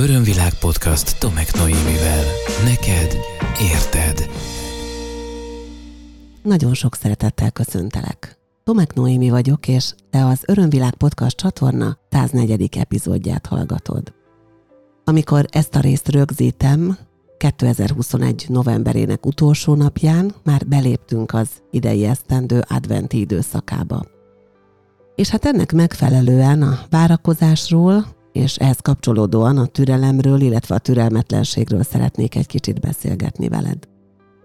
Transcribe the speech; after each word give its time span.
Örömvilág 0.00 0.54
podcast 0.54 1.18
Tomek 1.18 1.54
Noémivel. 1.54 2.24
Neked 2.64 3.16
érted. 3.72 4.30
Nagyon 6.42 6.74
sok 6.74 6.94
szeretettel 6.94 7.50
köszöntelek. 7.50 8.38
Tomek 8.64 8.94
Noémi 8.94 9.30
vagyok, 9.30 9.68
és 9.68 9.94
te 10.10 10.26
az 10.26 10.42
Örömvilág 10.46 10.94
podcast 10.94 11.36
csatorna 11.36 11.98
104. 12.10 12.76
epizódját 12.78 13.46
hallgatod. 13.46 14.12
Amikor 15.04 15.44
ezt 15.50 15.74
a 15.74 15.80
részt 15.80 16.08
rögzítem, 16.08 16.98
2021. 17.36 18.44
novemberének 18.48 19.26
utolsó 19.26 19.74
napján 19.74 20.34
már 20.44 20.66
beléptünk 20.66 21.32
az 21.32 21.48
idei 21.70 22.04
esztendő 22.04 22.64
adventi 22.68 23.18
időszakába. 23.20 24.04
És 25.14 25.28
hát 25.28 25.44
ennek 25.44 25.72
megfelelően 25.72 26.62
a 26.62 26.78
várakozásról 26.90 28.18
és 28.32 28.56
ehhez 28.56 28.78
kapcsolódóan 28.78 29.58
a 29.58 29.66
türelemről, 29.66 30.40
illetve 30.40 30.74
a 30.74 30.78
türelmetlenségről 30.78 31.82
szeretnék 31.82 32.34
egy 32.34 32.46
kicsit 32.46 32.80
beszélgetni 32.80 33.48
veled. 33.48 33.88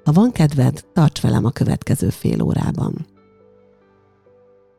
Ha 0.04 0.12
van 0.12 0.32
kedved, 0.32 0.86
tarts 0.94 1.22
velem 1.22 1.46
a 1.46 1.50
következő 1.50 2.10
fél 2.10 2.42
órában. 2.42 3.06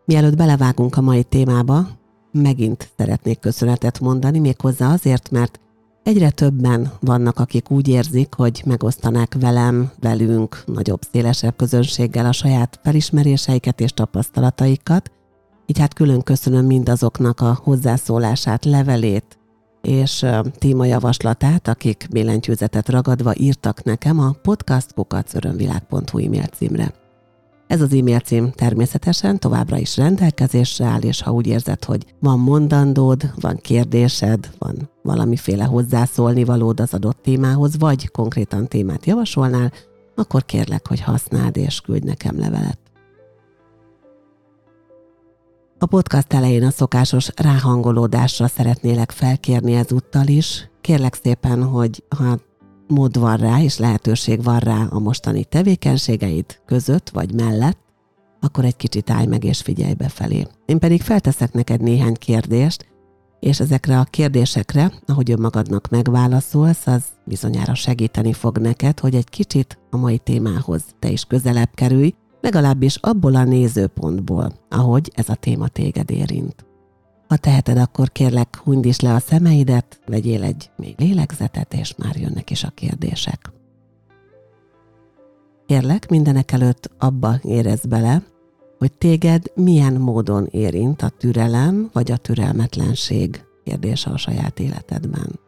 Mielőtt 0.04 0.36
belevágunk 0.36 0.96
a 0.96 1.00
mai 1.00 1.22
témába, 1.22 1.88
megint 2.32 2.90
szeretnék 2.96 3.38
köszönetet 3.38 4.00
mondani, 4.00 4.38
méghozzá 4.38 4.92
azért, 4.92 5.30
mert 5.30 5.60
egyre 6.02 6.30
többen 6.30 6.92
vannak, 7.00 7.38
akik 7.38 7.70
úgy 7.70 7.88
érzik, 7.88 8.34
hogy 8.34 8.62
megosztanák 8.66 9.36
velem, 9.40 9.90
velünk, 10.00 10.62
nagyobb, 10.66 11.00
szélesebb 11.12 11.56
közönséggel 11.56 12.26
a 12.26 12.32
saját 12.32 12.80
felismeréseiket 12.82 13.80
és 13.80 13.90
tapasztalataikat, 13.90 15.10
így 15.66 15.78
hát 15.78 15.94
külön 15.94 16.22
köszönöm 16.22 16.66
mindazoknak 16.66 17.40
a 17.40 17.58
hozzászólását, 17.62 18.64
levelét 18.64 19.38
és 19.82 20.26
témajavaslatát, 20.58 21.68
akik 21.68 22.06
billentyűzetet 22.10 22.88
ragadva 22.88 23.32
írtak 23.36 23.82
nekem 23.82 24.20
a 24.20 24.34
podcastkukacörömvilág.hu 24.42 26.18
e-mail 26.18 26.46
címre. 26.56 26.94
Ez 27.66 27.80
az 27.80 27.92
e-mail 27.92 28.18
cím 28.18 28.50
természetesen 28.50 29.38
továbbra 29.38 29.78
is 29.78 29.96
rendelkezésre 29.96 30.84
áll, 30.84 31.00
és 31.00 31.22
ha 31.22 31.32
úgy 31.32 31.46
érzed, 31.46 31.84
hogy 31.84 32.04
van 32.20 32.38
mondandód, 32.38 33.32
van 33.40 33.56
kérdésed, 33.56 34.50
van 34.58 34.90
valamiféle 35.02 35.64
hozzászólni 35.64 36.44
valód 36.44 36.80
az 36.80 36.94
adott 36.94 37.22
témához, 37.22 37.78
vagy 37.78 38.10
konkrétan 38.10 38.68
témát 38.68 39.06
javasolnál, 39.06 39.72
akkor 40.14 40.44
kérlek, 40.44 40.88
hogy 40.88 41.00
használd 41.00 41.56
és 41.56 41.80
küldj 41.80 42.06
nekem 42.06 42.38
levelet. 42.38 42.85
A 45.78 45.86
podcast 45.86 46.32
elején 46.32 46.64
a 46.64 46.70
szokásos 46.70 47.28
ráhangolódásra 47.34 48.46
szeretnélek 48.46 49.10
felkérni 49.10 49.74
ezúttal 49.74 50.26
is. 50.26 50.70
Kérlek 50.80 51.14
szépen, 51.14 51.62
hogy 51.62 52.04
ha 52.16 52.38
mód 52.88 53.18
van 53.18 53.36
rá 53.36 53.60
és 53.60 53.78
lehetőség 53.78 54.42
van 54.42 54.58
rá 54.58 54.86
a 54.90 54.98
mostani 54.98 55.44
tevékenységeid 55.44 56.44
között 56.66 57.10
vagy 57.10 57.34
mellett, 57.34 57.78
akkor 58.40 58.64
egy 58.64 58.76
kicsit 58.76 59.10
állj 59.10 59.26
meg 59.26 59.44
és 59.44 59.60
figyelj 59.60 59.94
befelé. 59.94 60.46
Én 60.66 60.78
pedig 60.78 61.02
felteszek 61.02 61.52
neked 61.52 61.80
néhány 61.80 62.14
kérdést, 62.14 62.86
és 63.40 63.60
ezekre 63.60 63.98
a 63.98 64.04
kérdésekre, 64.04 64.92
ahogy 65.06 65.30
önmagadnak 65.30 65.88
megválaszolsz, 65.88 66.86
az 66.86 67.02
bizonyára 67.24 67.74
segíteni 67.74 68.32
fog 68.32 68.58
neked, 68.58 69.00
hogy 69.00 69.14
egy 69.14 69.28
kicsit 69.28 69.78
a 69.90 69.96
mai 69.96 70.18
témához 70.18 70.82
te 70.98 71.08
is 71.08 71.24
közelebb 71.24 71.70
kerülj, 71.74 72.14
legalábbis 72.46 72.96
abból 72.96 73.34
a 73.34 73.44
nézőpontból, 73.44 74.52
ahogy 74.68 75.12
ez 75.14 75.28
a 75.28 75.34
téma 75.34 75.68
téged 75.68 76.10
érint. 76.10 76.64
Ha 77.28 77.36
teheted, 77.36 77.76
akkor 77.76 78.12
kérlek, 78.12 78.56
hunyd 78.56 78.84
is 78.84 79.00
le 79.00 79.14
a 79.14 79.18
szemeidet, 79.18 80.00
vegyél 80.06 80.42
egy 80.42 80.70
még 80.76 80.94
lélegzetet, 80.98 81.74
és 81.74 81.94
már 81.96 82.16
jönnek 82.16 82.50
is 82.50 82.64
a 82.64 82.70
kérdések. 82.74 83.52
Kérlek, 85.66 86.08
mindenek 86.10 86.52
előtt 86.52 86.90
abba 86.98 87.38
érez 87.42 87.86
bele, 87.86 88.22
hogy 88.78 88.92
téged 88.92 89.52
milyen 89.54 89.94
módon 89.94 90.46
érint 90.50 91.02
a 91.02 91.08
türelem 91.08 91.90
vagy 91.92 92.10
a 92.10 92.16
türelmetlenség 92.16 93.44
kérdése 93.64 94.10
a 94.10 94.16
saját 94.16 94.60
életedben. 94.60 95.45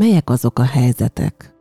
Melyek 0.00 0.30
azok 0.30 0.58
a 0.58 0.64
helyzetek, 0.64 1.54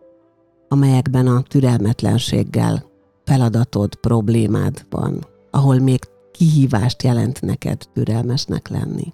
amelyekben 0.67 1.27
a 1.27 1.41
türelmetlenséggel 1.41 2.85
feladatod, 3.23 3.95
problémád 3.95 4.85
van, 4.89 5.25
ahol 5.51 5.79
még 5.79 5.99
kihívást 6.31 7.03
jelent 7.03 7.41
neked 7.41 7.87
türelmesnek 7.93 8.67
lenni? 8.67 9.13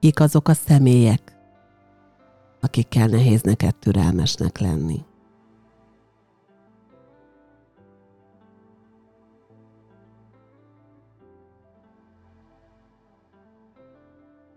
Kik 0.00 0.20
azok 0.20 0.48
a 0.48 0.54
személyek, 0.54 1.38
akikkel 2.60 3.06
nehéz 3.06 3.42
neked 3.42 3.74
türelmesnek 3.76 4.58
lenni? 4.58 5.04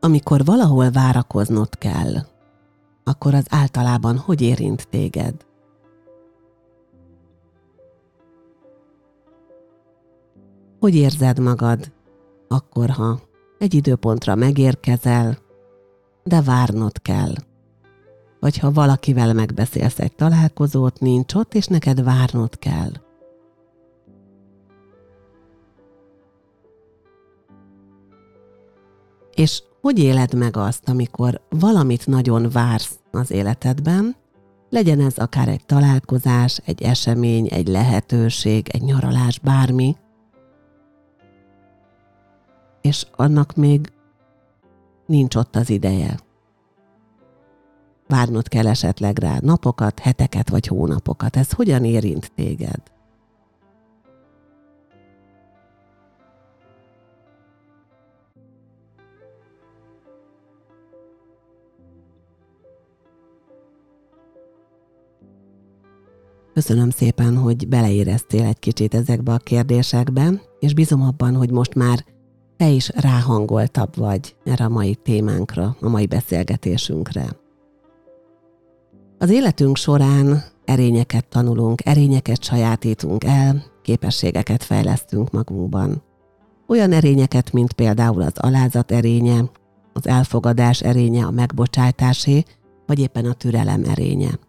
Amikor 0.04 0.46
valahol 0.46 0.92
várakoznod 0.92 1.78
kell, 1.78 2.14
akkor 3.04 3.34
az 3.34 3.46
általában 3.50 4.18
hogy 4.18 4.42
érint 4.42 4.88
téged? 4.90 5.46
Hogy 10.80 10.96
érzed 10.96 11.40
magad 11.40 11.92
akkor, 12.48 12.90
ha 12.90 13.20
egy 13.58 13.74
időpontra 13.74 14.36
megérkezel, 14.36 15.38
de 16.24 16.42
várnod 16.42 17.02
kell? 17.02 17.34
Vagy 18.40 18.58
ha 18.58 18.72
valakivel 18.72 19.34
megbeszélsz 19.34 20.00
egy 20.00 20.16
találkozót, 20.16 21.00
nincs 21.00 21.34
ott, 21.34 21.54
és 21.54 21.66
neked 21.66 22.04
várnod 22.04 22.58
kell? 22.60 22.92
És 29.36 29.64
hogy 29.84 30.00
éled 30.00 30.34
meg 30.34 30.58
azt, 30.58 30.90
amikor 30.90 31.42
valamit 31.50 32.08
nagyon 32.08 32.50
vársz 32.50 33.00
az 33.12 33.32
életedben, 33.32 34.16
legyen 34.70 35.00
ez 35.00 35.18
akár 35.18 35.48
egy 35.48 35.66
találkozás, 35.66 36.62
egy 36.66 36.82
esemény, 36.82 37.48
egy 37.52 37.68
lehetőség, 37.68 38.70
egy 38.70 38.82
nyaralás, 38.82 39.40
bármi, 39.40 39.96
és 42.82 43.06
annak 43.16 43.56
még 43.56 43.92
nincs 45.06 45.36
ott 45.36 45.56
az 45.56 45.70
ideje. 45.70 46.20
Várnod 48.08 48.48
kell 48.48 48.68
esetleg 48.68 49.20
rá 49.20 49.38
napokat, 49.42 50.00
heteket 50.00 50.50
vagy 50.50 50.68
hónapokat. 50.68 51.36
Ez 51.36 51.52
hogyan 51.52 51.84
érint 51.86 52.32
téged? 52.36 52.93
Köszönöm 66.54 66.90
szépen, 66.90 67.38
hogy 67.38 67.68
beleéreztél 67.68 68.44
egy 68.44 68.60
kicsit 68.60 68.94
ezekbe 68.94 69.34
a 69.34 69.38
kérdésekbe, 69.38 70.42
és 70.60 70.74
bízom 70.74 71.02
abban, 71.02 71.36
hogy 71.36 71.52
most 71.52 71.76
már 71.76 72.06
te 72.58 72.70
is 72.70 72.92
ráhangoltabb 72.96 73.96
vagy 73.96 74.36
erre 74.44 74.66
a 74.66 74.70
mai 74.70 74.96
témánkra, 74.96 75.76
a 75.82 75.90
mai 75.90 76.06
beszélgetésünkre. 76.06 77.26
Az 79.18 79.30
életünk 79.30 79.78
során 79.78 80.44
erényeket 80.66 81.26
tanulunk, 81.28 81.86
erényeket 81.86 82.44
sajátítunk 82.44 83.24
el, 83.24 83.64
képességeket 83.82 84.64
fejlesztünk 84.64 85.32
magunkban. 85.32 86.04
Olyan 86.68 86.92
erényeket, 86.92 87.52
mint 87.52 87.74
például 87.74 88.22
az 88.22 88.38
alázat 88.38 88.92
erénye, 88.92 89.50
az 89.94 90.08
elfogadás 90.08 90.82
erénye, 90.82 91.26
a 91.26 91.32
megbocsátásé, 91.32 92.44
vagy 92.86 93.00
éppen 93.00 93.26
a 93.26 93.34
türelem 93.34 93.84
erénye. 93.84 94.40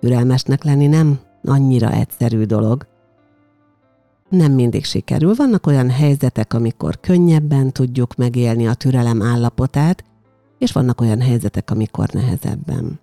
Türelmesnek 0.00 0.64
lenni 0.64 0.86
nem 0.86 1.20
annyira 1.44 1.90
egyszerű 1.92 2.44
dolog. 2.44 2.86
Nem 4.28 4.52
mindig 4.52 4.84
sikerül. 4.84 5.34
Vannak 5.34 5.66
olyan 5.66 5.90
helyzetek, 5.90 6.54
amikor 6.54 7.00
könnyebben 7.00 7.72
tudjuk 7.72 8.14
megélni 8.14 8.66
a 8.66 8.74
türelem 8.74 9.22
állapotát, 9.22 10.04
és 10.58 10.72
vannak 10.72 11.00
olyan 11.00 11.20
helyzetek, 11.20 11.70
amikor 11.70 12.08
nehezebben. 12.12 13.00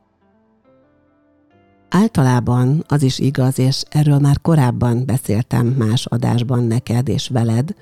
Általában 1.90 2.84
az 2.88 3.04
is 3.04 3.20
igaz, 3.20 3.60
és 3.60 3.84
erről 3.90 4.20
már 4.20 4.42
korábban 4.42 5.06
beszéltem 5.06 5.68
más 5.68 6.06
adásban 6.06 6.64
neked 6.64 7.08
és 7.08 7.30
veled, 7.30 7.76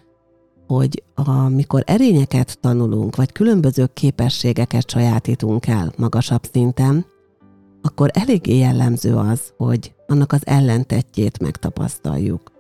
hogy 0.68 1.04
amikor 1.16 1.84
erényeket 1.86 2.58
tanulunk, 2.60 3.16
vagy 3.16 3.32
különböző 3.32 3.90
képességeket 3.94 4.90
sajátítunk 4.90 5.68
el 5.68 5.94
magasabb 5.98 6.44
szinten, 6.52 7.06
akkor 7.82 8.10
eléggé 8.14 8.58
jellemző 8.58 9.16
az, 9.16 9.54
hogy 9.58 9.95
annak 10.08 10.32
az 10.32 10.42
ellentetjét 10.44 11.40
megtapasztaljuk. 11.40 12.52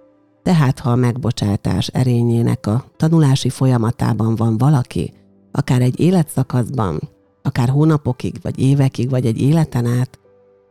Tehát, 0.43 0.79
ha 0.79 0.89
a 0.89 0.95
megbocsátás 0.95 1.87
erényének 1.87 2.67
a 2.67 2.85
tanulási 2.97 3.49
folyamatában 3.49 4.35
van 4.35 4.57
valaki, 4.57 5.13
akár 5.51 5.81
egy 5.81 5.99
életszakaszban, 5.99 6.99
akár 7.41 7.69
hónapokig, 7.69 8.35
vagy 8.41 8.59
évekig, 8.59 9.09
vagy 9.09 9.25
egy 9.25 9.41
életen 9.41 9.85
át, 9.85 10.19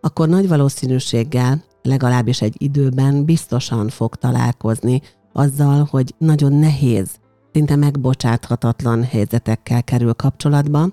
akkor 0.00 0.28
nagy 0.28 0.48
valószínűséggel, 0.48 1.64
legalábbis 1.82 2.42
egy 2.42 2.54
időben 2.58 3.24
biztosan 3.24 3.88
fog 3.88 4.14
találkozni 4.14 5.02
azzal, 5.32 5.86
hogy 5.90 6.14
nagyon 6.18 6.52
nehéz, 6.52 7.10
szinte 7.52 7.76
megbocsáthatatlan 7.76 9.04
helyzetekkel 9.04 9.84
kerül 9.84 10.12
kapcsolatba, 10.12 10.88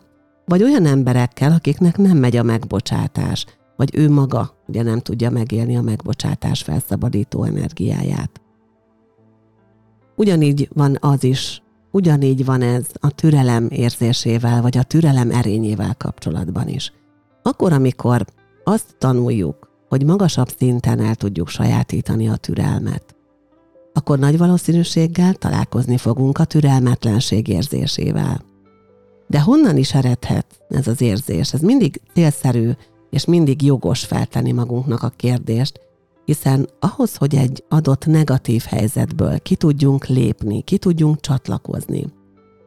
vagy 0.45 0.63
olyan 0.63 0.85
emberekkel, 0.85 1.51
akiknek 1.51 1.97
nem 1.97 2.17
megy 2.17 2.37
a 2.37 2.43
megbocsátás, 2.43 3.45
vagy 3.81 3.95
ő 3.97 4.09
maga 4.09 4.57
ugye 4.67 4.83
nem 4.83 4.99
tudja 4.99 5.29
megélni 5.29 5.77
a 5.77 5.81
megbocsátás 5.81 6.61
felszabadító 6.61 7.43
energiáját. 7.43 8.41
Ugyanígy 10.15 10.69
van 10.73 10.97
az 10.99 11.23
is, 11.23 11.61
ugyanígy 11.91 12.45
van 12.45 12.61
ez 12.61 12.85
a 12.93 13.11
türelem 13.11 13.67
érzésével, 13.69 14.61
vagy 14.61 14.77
a 14.77 14.83
türelem 14.83 15.31
erényével 15.31 15.95
kapcsolatban 15.97 16.67
is. 16.67 16.93
Akkor, 17.41 17.73
amikor 17.73 18.25
azt 18.63 18.95
tanuljuk, 18.97 19.69
hogy 19.89 20.05
magasabb 20.05 20.49
szinten 20.57 20.99
el 20.99 21.15
tudjuk 21.15 21.47
sajátítani 21.47 22.27
a 22.27 22.35
türelmet, 22.35 23.15
akkor 23.93 24.19
nagy 24.19 24.37
valószínűséggel 24.37 25.33
találkozni 25.33 25.97
fogunk 25.97 26.37
a 26.37 26.45
türelmetlenség 26.45 27.47
érzésével. 27.47 28.41
De 29.27 29.41
honnan 29.41 29.77
is 29.77 29.93
eredhet 29.93 30.45
ez 30.69 30.87
az 30.87 31.01
érzés? 31.01 31.53
Ez 31.53 31.61
mindig 31.61 32.01
célszerű 32.13 32.71
és 33.11 33.25
mindig 33.25 33.61
jogos 33.61 34.05
feltenni 34.05 34.51
magunknak 34.51 35.03
a 35.03 35.13
kérdést, 35.15 35.79
hiszen 36.25 36.69
ahhoz, 36.79 37.15
hogy 37.15 37.35
egy 37.35 37.63
adott 37.69 38.05
negatív 38.05 38.63
helyzetből 38.63 39.39
ki 39.39 39.55
tudjunk 39.55 40.05
lépni, 40.05 40.61
ki 40.61 40.77
tudjunk 40.77 41.19
csatlakozni, 41.19 42.05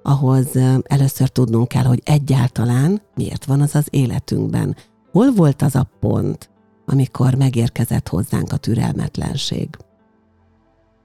ahhoz 0.02 0.46
először 0.82 1.28
tudnunk 1.28 1.68
kell, 1.68 1.84
hogy 1.84 2.00
egyáltalán 2.04 3.02
miért 3.14 3.44
van 3.44 3.60
az 3.60 3.74
az 3.74 3.86
életünkben. 3.90 4.76
Hol 5.12 5.32
volt 5.32 5.62
az 5.62 5.74
a 5.74 5.90
pont, 6.00 6.50
amikor 6.86 7.34
megérkezett 7.34 8.08
hozzánk 8.08 8.52
a 8.52 8.56
türelmetlenség. 8.56 9.68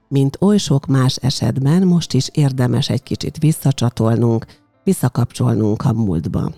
Mint 0.08 0.36
oly 0.40 0.56
sok 0.56 0.86
más 0.86 1.16
esetben, 1.16 1.86
most 1.86 2.12
is 2.12 2.28
érdemes 2.32 2.88
egy 2.88 3.02
kicsit 3.02 3.38
visszacsatolnunk, 3.38 4.46
visszakapcsolnunk 4.84 5.84
a 5.84 5.92
múltba. 5.92 6.52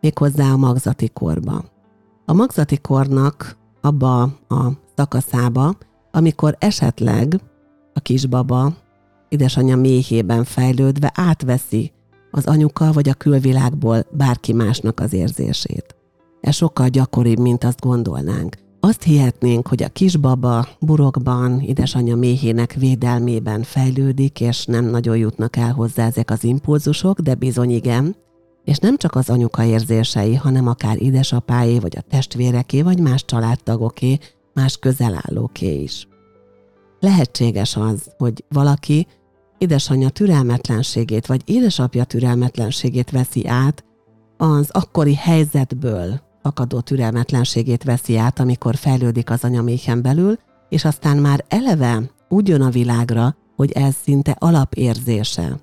Méghozzá 0.00 0.52
a 0.52 0.56
magzati 0.56 1.08
korba. 1.08 1.64
A 2.30 2.32
magzati 2.32 2.76
kornak 2.76 3.56
abba 3.80 4.22
a 4.48 4.72
szakaszába, 4.96 5.76
amikor 6.10 6.56
esetleg 6.58 7.40
a 7.94 8.00
kisbaba 8.00 8.72
édesanyja 9.28 9.76
méhében 9.76 10.44
fejlődve 10.44 11.12
átveszi 11.14 11.92
az 12.30 12.46
anyuka 12.46 12.92
vagy 12.92 13.08
a 13.08 13.14
külvilágból 13.14 14.06
bárki 14.10 14.52
másnak 14.52 15.00
az 15.00 15.12
érzését. 15.12 15.96
Ez 16.40 16.54
sokkal 16.54 16.88
gyakoribb, 16.88 17.38
mint 17.38 17.64
azt 17.64 17.80
gondolnánk. 17.80 18.56
Azt 18.80 19.02
hihetnénk, 19.02 19.66
hogy 19.66 19.82
a 19.82 19.88
kisbaba 19.88 20.66
burokban, 20.80 21.60
édesanyja 21.60 22.16
méhének 22.16 22.72
védelmében 22.72 23.62
fejlődik, 23.62 24.40
és 24.40 24.64
nem 24.64 24.84
nagyon 24.84 25.16
jutnak 25.16 25.56
el 25.56 25.72
hozzá 25.72 26.06
ezek 26.06 26.30
az 26.30 26.44
impulzusok, 26.44 27.20
de 27.20 27.34
bizony 27.34 27.70
igen. 27.70 28.16
És 28.64 28.78
nem 28.78 28.96
csak 28.96 29.14
az 29.14 29.30
anyuka 29.30 29.64
érzései, 29.64 30.34
hanem 30.34 30.66
akár 30.66 31.02
édesapáé, 31.02 31.78
vagy 31.78 31.96
a 31.96 32.04
testvéreké, 32.10 32.82
vagy 32.82 33.00
más 33.00 33.24
családtagoké, 33.24 34.18
más 34.54 34.76
közelállóké 34.76 35.82
is. 35.82 36.08
Lehetséges 37.00 37.76
az, 37.76 38.10
hogy 38.18 38.44
valaki 38.48 39.06
édesanyja 39.58 40.08
türelmetlenségét, 40.08 41.26
vagy 41.26 41.42
édesapja 41.44 42.04
türelmetlenségét 42.04 43.10
veszi 43.10 43.48
át, 43.48 43.84
az 44.36 44.68
akkori 44.70 45.14
helyzetből 45.14 46.20
akadó 46.42 46.80
türelmetlenségét 46.80 47.84
veszi 47.84 48.16
át, 48.16 48.38
amikor 48.38 48.74
fejlődik 48.76 49.30
az 49.30 49.44
anyaméhen 49.44 50.02
belül, 50.02 50.38
és 50.68 50.84
aztán 50.84 51.16
már 51.16 51.44
eleve 51.48 52.02
úgy 52.28 52.48
jön 52.48 52.60
a 52.60 52.70
világra, 52.70 53.36
hogy 53.56 53.72
ez 53.72 53.94
szinte 54.02 54.36
alapérzése 54.38 55.60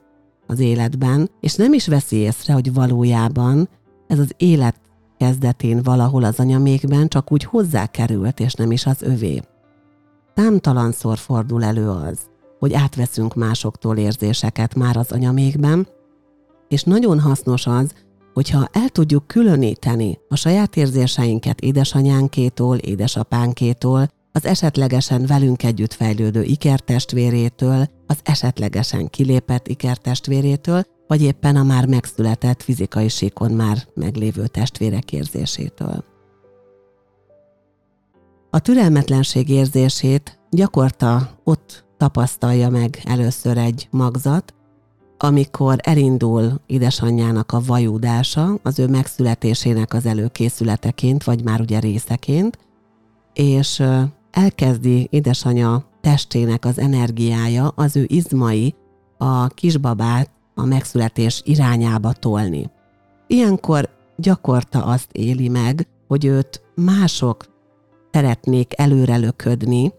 az 0.48 0.60
életben, 0.60 1.30
és 1.40 1.56
nem 1.56 1.74
is 1.74 1.88
veszi 1.88 2.16
észre, 2.16 2.54
hogy 2.54 2.74
valójában 2.74 3.70
ez 4.08 4.20
az 4.20 4.34
élet 4.38 4.76
kezdetén 5.18 5.84
valahol 5.84 6.24
az 6.24 6.40
anyamékben 6.40 7.08
csak 7.08 7.32
úgy 7.32 7.44
hozzákerült, 7.44 8.40
és 8.40 8.54
nem 8.54 8.72
is 8.72 8.86
az 8.86 9.02
övé. 9.02 9.42
Számtalanszor 10.36 11.18
fordul 11.18 11.64
elő 11.64 11.90
az, 11.90 12.20
hogy 12.60 12.74
átveszünk 12.74 13.36
másoktól 13.36 13.98
érzéseket 13.98 14.76
már 14.76 14.98
az 14.98 15.12
anyamékben, 15.12 15.88
és 16.68 16.84
nagyon 16.84 17.20
hasznos 17.20 17.68
az, 17.68 17.94
hogyha 18.34 18.70
el 18.72 18.90
tudjuk 18.90 19.28
különíteni 19.28 20.20
a 20.30 20.36
saját 20.36 20.76
érzéseinket 20.76 21.60
édesanyánkétól, 21.62 22.78
édesapánkétól, 22.78 24.10
az 24.32 24.46
esetlegesen 24.46 25.26
velünk 25.26 25.64
együtt 25.64 25.94
fejlődő 25.94 26.44
ikertestvérétől, 26.44 27.90
az 28.08 28.18
esetlegesen 28.24 29.10
kilépett 29.10 29.68
ikertestvérétől, 29.68 30.84
vagy 31.08 31.22
éppen 31.22 31.56
a 31.56 31.64
már 31.64 31.86
megszületett 31.86 32.64
fizikai 32.64 33.08
síkon 33.08 33.52
már 33.52 33.78
meglévő 33.94 34.48
testvérek 34.48 35.12
érzésétől. 35.12 36.04
A 38.50 38.60
türelmetlenség 38.60 39.50
érzését 39.50 40.40
gyakorta 40.50 41.30
ott 41.44 41.86
tapasztalja 41.98 42.70
meg 42.70 43.02
először 43.06 43.58
egy 43.58 43.88
magzat, 43.92 44.54
amikor 45.18 45.76
elindul 45.82 46.62
édesanyjának 46.66 47.52
a 47.52 47.62
vajúdása 47.66 48.60
az 48.64 48.80
ő 48.80 48.88
megszületésének 48.88 49.94
az 49.94 50.06
előkészületeként, 50.06 51.24
vagy 51.24 51.44
már 51.44 51.62
ugye 51.62 51.80
részeként, 51.80 52.58
és 53.34 53.84
elkezdi 54.32 55.08
édesanya 55.12 55.86
testének 56.08 56.66
az 56.66 56.80
energiája, 56.80 57.68
az 57.68 57.96
ő 57.96 58.06
izmai 58.08 58.76
a 59.18 59.48
kisbabát 59.48 60.30
a 60.56 60.66
megszületés 60.66 61.42
irányába 61.46 62.14
tolni. 62.14 62.70
Ilyenkor 63.28 63.90
gyakorta 64.16 64.86
azt 64.86 65.12
éli 65.12 65.48
meg, 65.48 65.88
hogy 66.08 66.26
őt 66.26 66.62
mások 66.76 67.46
szeretnék 68.12 68.80
előrelöködni, 68.80 69.94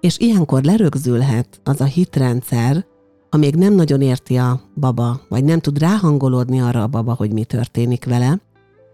és 0.00 0.18
ilyenkor 0.18 0.62
lerögzülhet 0.62 1.60
az 1.64 1.80
a 1.80 1.84
hitrendszer, 1.84 2.86
ha 3.30 3.36
még 3.36 3.54
nem 3.54 3.74
nagyon 3.74 4.00
érti 4.00 4.36
a 4.36 4.60
baba, 4.74 5.20
vagy 5.28 5.44
nem 5.44 5.58
tud 5.60 5.78
ráhangolódni 5.78 6.60
arra 6.60 6.82
a 6.82 6.86
baba, 6.86 7.14
hogy 7.14 7.32
mi 7.32 7.44
történik 7.44 8.04
vele, 8.04 8.40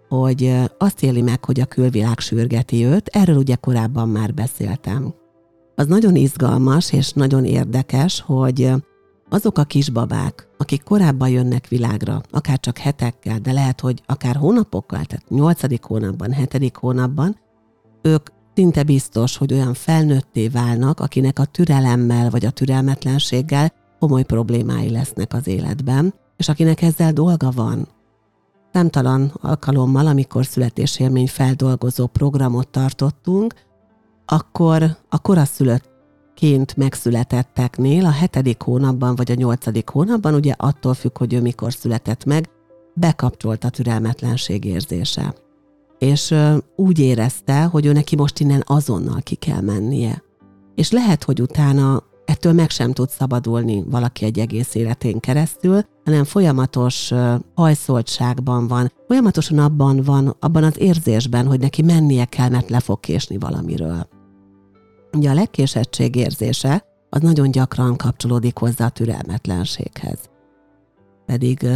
hogy 0.09 0.55
azt 0.79 1.03
éli 1.03 1.23
meg, 1.23 1.45
hogy 1.45 1.61
a 1.61 1.65
külvilág 1.67 2.19
sürgeti 2.19 2.85
őt, 2.85 3.09
erről 3.09 3.37
ugye 3.37 3.55
korábban 3.55 4.09
már 4.09 4.35
beszéltem. 4.35 5.15
Az 5.79 5.87
nagyon 5.87 6.17
izgalmas 6.17 6.93
és 6.93 7.13
nagyon 7.13 7.45
érdekes, 7.45 8.21
hogy 8.21 8.73
azok 9.29 9.59
a 9.59 9.65
kisbabák, 9.65 10.49
akik 10.57 10.83
korábban 10.83 11.29
jönnek 11.29 11.69
világra, 11.69 12.21
akár 12.31 12.61
csak 12.61 12.79
hetekkel, 12.79 13.39
de 13.39 13.53
lehet, 13.53 13.81
hogy 13.81 14.03
akár 14.07 14.37
hónapokkal, 14.37 15.05
tehát 15.05 15.29
nyolcadik 15.29 15.83
hónapban, 15.83 16.33
hetedik 16.33 16.77
hónapban, 16.77 17.37
ők 18.03 18.27
szinte 18.55 18.83
biztos, 18.83 19.37
hogy 19.37 19.53
olyan 19.53 19.75
felnőtté 19.75 20.49
válnak, 20.49 21.01
akinek 21.01 21.39
a 21.39 21.45
türelemmel 21.45 22.31
vagy 22.31 22.45
a 22.45 22.51
türelmetlenséggel 22.51 23.73
komoly 23.99 24.23
problémái 24.23 24.91
lesznek 24.91 25.35
az 25.35 25.47
életben, 25.47 26.15
és 26.37 26.49
akinek 26.49 26.83
ezzel 26.83 27.13
dolga 27.13 27.51
van. 27.51 27.89
Számtalan 28.73 29.33
alkalommal, 29.41 30.07
amikor 30.07 30.47
születésélmény 30.47 31.29
feldolgozó 31.29 32.07
programot 32.07 32.69
tartottunk, 32.69 33.55
akkor 34.27 34.97
a 35.09 35.19
koraszülöttként 35.19 36.77
megszületetteknél 36.77 38.05
a 38.05 38.11
hetedik 38.11 38.63
hónapban 38.63 39.17
vagy 39.17 39.31
a 39.31 39.35
nyolcadik 39.35 39.89
hónapban, 39.89 40.35
ugye 40.35 40.55
attól 40.57 40.95
függ, 40.95 41.19
hogy 41.19 41.35
ő 41.35 41.41
mikor 41.41 41.73
született 41.73 42.25
meg, 42.25 42.49
bekapcsolt 42.95 43.65
a 43.65 43.71
türelmetlenség 43.71 44.65
érzése. 44.65 45.35
És 45.99 46.35
úgy 46.77 46.99
érezte, 46.99 47.63
hogy 47.63 47.87
ő 47.87 47.93
neki 47.93 48.17
most 48.17 48.41
innen 48.41 48.63
azonnal 48.67 49.21
ki 49.23 49.35
kell 49.35 49.61
mennie. 49.61 50.23
És 50.75 50.91
lehet, 50.91 51.25
hogy 51.25 51.41
utána 51.41 52.03
ettől 52.25 52.53
meg 52.53 52.71
sem 52.71 52.93
tud 52.93 53.09
szabadulni 53.11 53.85
valaki 53.91 54.25
egy 54.25 54.39
egész 54.39 54.75
életén 54.75 55.21
keresztül, 55.21 55.81
hanem 56.05 56.25
folyamatos 56.25 57.13
hajszoltságban 57.55 58.67
van, 58.67 58.93
folyamatosan 59.07 59.59
abban 59.59 60.03
van, 60.03 60.37
abban 60.41 60.65
az 60.65 60.79
érzésben, 60.79 61.47
hogy 61.47 61.61
neki 61.61 61.83
mennie 61.83 62.25
kell, 62.25 62.49
mert 62.49 62.71
le 62.71 62.81
fog 62.81 63.01
késni 63.01 63.39
valamiről. 63.39 64.09
Ugye 65.17 65.31
a 65.31 65.35
legkésettség 65.35 66.15
érzése 66.17 66.85
az 67.11 67.21
nagyon 67.21 67.51
gyakran 67.51 67.97
kapcsolódik 67.97 68.59
hozzá 68.59 68.85
a 68.85 68.91
türelmetlenséghez. 68.91 70.19
Pedig 71.27 71.67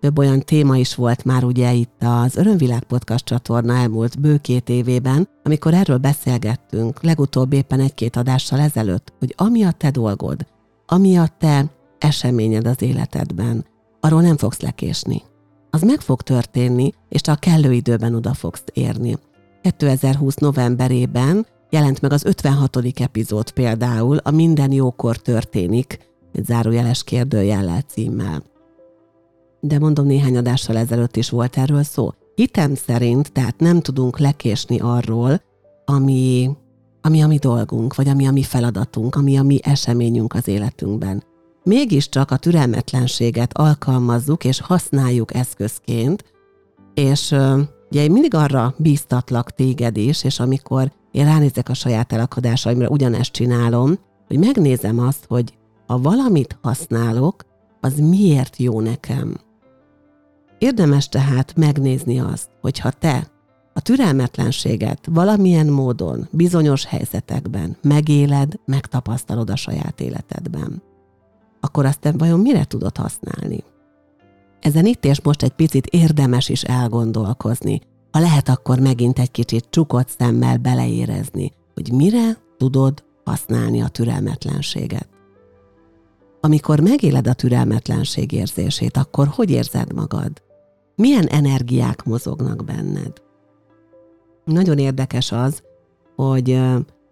több 0.00 0.18
olyan 0.18 0.40
téma 0.40 0.76
is 0.76 0.94
volt 0.94 1.24
már 1.24 1.44
ugye 1.44 1.72
itt 1.72 2.02
az 2.02 2.36
Örömvilág 2.36 2.82
Podcast 2.82 3.24
csatorna 3.24 3.74
elmúlt 3.74 4.20
bő 4.20 4.36
két 4.36 4.68
évében, 4.68 5.28
amikor 5.44 5.74
erről 5.74 5.98
beszélgettünk, 5.98 7.02
legutóbb 7.02 7.52
éppen 7.52 7.80
egy-két 7.80 8.16
adással 8.16 8.60
ezelőtt, 8.60 9.12
hogy 9.18 9.34
ami 9.36 9.64
a 9.64 9.70
te 9.70 9.90
dolgod, 9.90 10.46
ami 10.86 11.16
a 11.16 11.28
te 11.38 11.64
eseményed 11.98 12.66
az 12.66 12.82
életedben, 12.82 13.64
arról 14.00 14.22
nem 14.22 14.36
fogsz 14.36 14.60
lekésni. 14.60 15.22
Az 15.70 15.82
meg 15.82 16.00
fog 16.00 16.22
történni, 16.22 16.92
és 17.08 17.20
a 17.24 17.34
kellő 17.34 17.72
időben 17.72 18.14
oda 18.14 18.34
fogsz 18.34 18.64
érni. 18.72 19.16
2020 19.62 20.34
novemberében 20.34 21.46
jelent 21.70 22.00
meg 22.00 22.12
az 22.12 22.24
56. 22.24 22.76
epizód 23.00 23.50
például, 23.50 24.16
a 24.16 24.30
Minden 24.30 24.72
jókor 24.72 25.16
történik, 25.16 25.98
egy 26.32 26.44
zárójeles 26.44 27.04
kérdőjellel 27.04 27.80
címmel. 27.80 28.42
De 29.60 29.78
mondom, 29.78 30.06
néhány 30.06 30.36
adással 30.36 30.76
ezelőtt 30.76 31.16
is 31.16 31.30
volt 31.30 31.56
erről 31.56 31.82
szó. 31.82 32.10
Hitem 32.34 32.74
szerint, 32.74 33.32
tehát 33.32 33.58
nem 33.58 33.80
tudunk 33.80 34.18
lekésni 34.18 34.78
arról, 34.80 35.40
ami, 35.84 36.50
ami 37.00 37.22
a 37.22 37.26
mi 37.26 37.36
dolgunk, 37.36 37.94
vagy 37.94 38.08
ami 38.08 38.26
a 38.26 38.30
mi 38.30 38.42
feladatunk, 38.42 39.14
ami 39.14 39.38
a 39.38 39.42
mi 39.42 39.58
eseményünk 39.62 40.34
az 40.34 40.48
életünkben. 40.48 41.22
Mégiscsak 41.62 42.30
a 42.30 42.36
türelmetlenséget 42.36 43.58
alkalmazzuk 43.58 44.44
és 44.44 44.60
használjuk 44.60 45.34
eszközként, 45.34 46.24
és 46.94 47.30
ugye 47.90 48.02
én 48.02 48.10
mindig 48.10 48.34
arra 48.34 48.74
bíztatlak 48.78 49.50
téged 49.50 49.96
is, 49.96 50.24
és 50.24 50.40
amikor 50.40 50.92
én 51.16 51.24
ránézek 51.24 51.68
a 51.68 51.74
saját 51.74 52.12
elakadásaimra, 52.12 52.88
ugyanezt 52.88 53.32
csinálom, 53.32 53.98
hogy 54.26 54.38
megnézem 54.38 54.98
azt, 54.98 55.24
hogy 55.28 55.58
ha 55.86 55.98
valamit 55.98 56.58
használok, 56.62 57.44
az 57.80 57.98
miért 57.98 58.56
jó 58.56 58.80
nekem. 58.80 59.36
Érdemes 60.58 61.08
tehát 61.08 61.56
megnézni 61.56 62.20
azt, 62.20 62.48
hogy 62.60 62.78
ha 62.78 62.90
te 62.90 63.30
a 63.72 63.80
türelmetlenséget 63.80 65.08
valamilyen 65.10 65.66
módon, 65.66 66.28
bizonyos 66.30 66.84
helyzetekben 66.84 67.76
megéled, 67.82 68.52
megtapasztalod 68.64 69.50
a 69.50 69.56
saját 69.56 70.00
életedben, 70.00 70.82
akkor 71.60 71.84
azt 71.84 72.00
te 72.00 72.12
vajon 72.12 72.40
mire 72.40 72.64
tudod 72.64 72.96
használni? 72.96 73.64
Ezen 74.60 74.86
itt 74.86 75.04
és 75.04 75.20
most 75.20 75.42
egy 75.42 75.52
picit 75.52 75.86
érdemes 75.86 76.48
is 76.48 76.62
elgondolkozni, 76.62 77.80
ha 78.10 78.18
lehet, 78.18 78.48
akkor 78.48 78.78
megint 78.78 79.18
egy 79.18 79.30
kicsit 79.30 79.66
csukott 79.70 80.08
szemmel 80.08 80.56
beleérezni, 80.56 81.52
hogy 81.74 81.92
mire 81.92 82.38
tudod 82.56 83.04
használni 83.24 83.82
a 83.82 83.88
türelmetlenséget. 83.88 85.08
Amikor 86.40 86.80
megéled 86.80 87.26
a 87.26 87.32
türelmetlenség 87.32 88.32
érzését, 88.32 88.96
akkor 88.96 89.26
hogy 89.26 89.50
érzed 89.50 89.92
magad? 89.92 90.42
Milyen 90.96 91.26
energiák 91.26 92.04
mozognak 92.04 92.64
benned? 92.64 93.12
Nagyon 94.44 94.78
érdekes 94.78 95.32
az, 95.32 95.62
hogy 96.16 96.60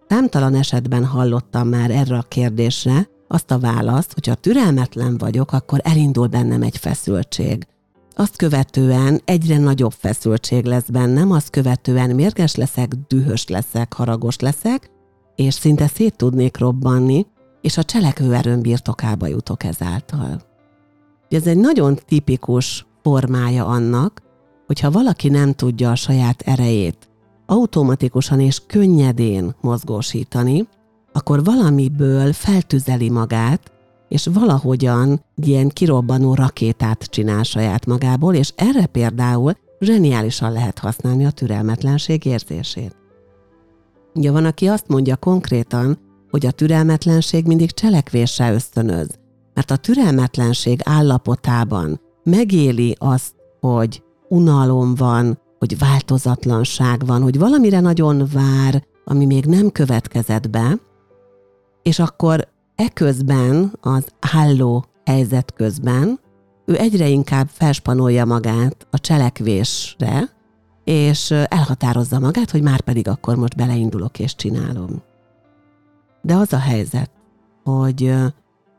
számtalan 0.09 0.55
esetben 0.55 1.05
hallottam 1.05 1.67
már 1.67 1.91
erre 1.91 2.17
a 2.17 2.25
kérdésre 2.27 3.09
azt 3.27 3.51
a 3.51 3.59
választ, 3.59 4.13
hogy 4.13 4.27
ha 4.27 4.35
türelmetlen 4.35 5.17
vagyok, 5.17 5.51
akkor 5.51 5.79
elindul 5.83 6.27
bennem 6.27 6.61
egy 6.61 6.77
feszültség. 6.77 7.67
Azt 8.15 8.35
követően 8.35 9.21
egyre 9.25 9.57
nagyobb 9.57 9.91
feszültség 9.91 10.65
lesz 10.65 10.89
bennem, 10.89 11.31
azt 11.31 11.49
követően 11.49 12.09
mérges 12.09 12.55
leszek, 12.55 12.93
dühös 13.07 13.47
leszek, 13.47 13.93
haragos 13.93 14.39
leszek, 14.39 14.89
és 15.35 15.53
szinte 15.53 15.87
szét 15.87 16.15
tudnék 16.15 16.57
robbanni, 16.57 17.25
és 17.61 17.77
a 17.77 17.83
cselekvőerőn 17.83 18.61
birtokába 18.61 19.27
jutok 19.27 19.63
ezáltal. 19.63 20.41
Ez 21.29 21.47
egy 21.47 21.57
nagyon 21.57 21.99
tipikus 22.07 22.85
formája 23.01 23.65
annak, 23.65 24.21
hogyha 24.67 24.91
valaki 24.91 25.29
nem 25.29 25.53
tudja 25.53 25.91
a 25.91 25.95
saját 25.95 26.41
erejét 26.41 27.09
automatikusan 27.45 28.39
és 28.39 28.61
könnyedén 28.67 29.55
mozgósítani, 29.61 30.67
akkor 31.13 31.43
valamiből 31.43 32.33
feltüzeli 32.33 33.09
magát, 33.09 33.71
és 34.07 34.29
valahogyan 34.33 35.23
ilyen 35.35 35.69
kirobbanó 35.69 36.33
rakétát 36.33 37.03
csinál 37.03 37.43
saját 37.43 37.85
magából, 37.85 38.33
és 38.33 38.53
erre 38.55 38.85
például 38.85 39.53
zseniálisan 39.79 40.51
lehet 40.51 40.79
használni 40.79 41.25
a 41.25 41.31
türelmetlenség 41.31 42.25
érzését. 42.25 42.95
Ugye 44.13 44.31
van, 44.31 44.45
aki 44.45 44.67
azt 44.67 44.87
mondja 44.87 45.15
konkrétan, 45.15 45.97
hogy 46.29 46.45
a 46.45 46.51
türelmetlenség 46.51 47.45
mindig 47.45 47.71
cselekvéssel 47.71 48.53
ösztönöz, 48.53 49.07
mert 49.53 49.71
a 49.71 49.75
türelmetlenség 49.77 50.79
állapotában 50.83 51.99
megéli 52.23 52.95
azt, 52.99 53.33
hogy 53.59 54.03
unalom 54.27 54.95
van, 54.95 55.39
hogy 55.59 55.77
változatlanság 55.77 57.05
van, 57.05 57.21
hogy 57.21 57.39
valamire 57.39 57.79
nagyon 57.79 58.27
vár, 58.33 58.83
ami 59.05 59.25
még 59.25 59.45
nem 59.45 59.69
következett 59.69 60.49
be, 60.49 60.79
és 61.81 61.99
akkor 61.99 62.47
eközben, 62.75 63.73
az 63.81 64.07
álló 64.19 64.85
helyzet 65.05 65.53
közben, 65.53 66.19
ő 66.65 66.77
egyre 66.77 67.07
inkább 67.07 67.47
felspanolja 67.47 68.25
magát 68.25 68.87
a 68.91 68.99
cselekvésre, 68.99 70.29
és 70.83 71.31
elhatározza 71.31 72.19
magát, 72.19 72.51
hogy 72.51 72.61
már 72.61 72.81
pedig 72.81 73.07
akkor 73.07 73.35
most 73.35 73.55
beleindulok 73.55 74.19
és 74.19 74.35
csinálom. 74.35 75.03
De 76.21 76.35
az 76.35 76.53
a 76.53 76.59
helyzet, 76.59 77.11
hogy 77.63 78.13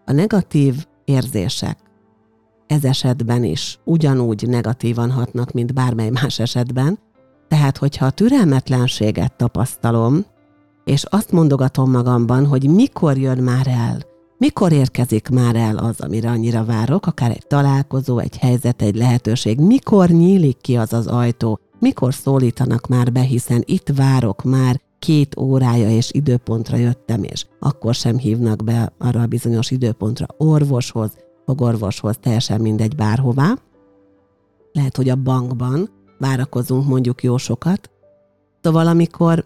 a 0.05 0.13
negatív 0.13 0.87
érzések 1.05 1.79
ez 2.67 2.85
esetben 2.85 3.45
is 3.45 3.79
ugyanúgy 3.85 4.49
negatívan 4.49 5.11
hatnak, 5.11 5.53
mint 5.53 5.75
bármely 5.75 6.11
más 6.11 6.39
esetben, 6.39 6.99
tehát 7.49 7.77
hogyha 7.77 8.07
a 8.07 8.11
türelmetlenséget 8.11 9.37
tapasztalom, 9.37 10.25
és 10.87 11.05
azt 11.05 11.33
mondogatom 11.33 11.91
magamban, 11.91 12.47
hogy 12.47 12.71
mikor 12.71 13.17
jön 13.17 13.39
már 13.39 13.67
el, 13.67 13.99
mikor 14.39 14.73
érkezik 14.73 15.29
már 15.29 15.57
el 15.57 15.77
az, 15.77 16.01
amire 16.01 16.31
annyira 16.31 16.65
várok, 16.65 17.07
akár 17.07 17.31
egy 17.31 17.47
találkozó, 17.47 18.19
egy 18.19 18.37
helyzet, 18.37 18.83
egy 18.83 18.97
lehetőség, 18.97 19.61
mikor 19.61 20.09
nyílik 20.09 20.57
ki 20.61 20.77
az 20.77 20.93
az 20.93 21.07
ajtó, 21.07 21.59
mikor 21.79 22.15
szólítanak 22.15 22.87
már 22.87 23.13
be, 23.13 23.21
hiszen 23.21 23.63
itt 23.65 23.89
várok 23.97 24.43
már 24.43 24.81
két 24.99 25.37
órája 25.39 25.91
és 25.91 26.13
időpontra 26.13 26.77
jöttem, 26.77 27.23
és 27.23 27.47
akkor 27.61 27.95
sem 27.95 28.19
hívnak 28.19 28.65
be 28.65 28.93
arra 28.99 29.21
a 29.21 29.27
bizonyos 29.27 29.71
időpontra 29.71 30.27
orvoshoz, 30.37 31.11
fogorvoshoz, 31.45 32.17
teljesen 32.21 32.61
mindegy 32.61 32.95
bárhová. 32.95 33.59
Lehet, 34.73 34.97
hogy 34.97 35.09
a 35.09 35.17
bankban 35.17 35.91
várakozunk 36.19 36.87
mondjuk 36.87 37.23
jó 37.23 37.37
sokat. 37.37 37.91
Szóval 38.63 38.87
amikor 38.87 39.45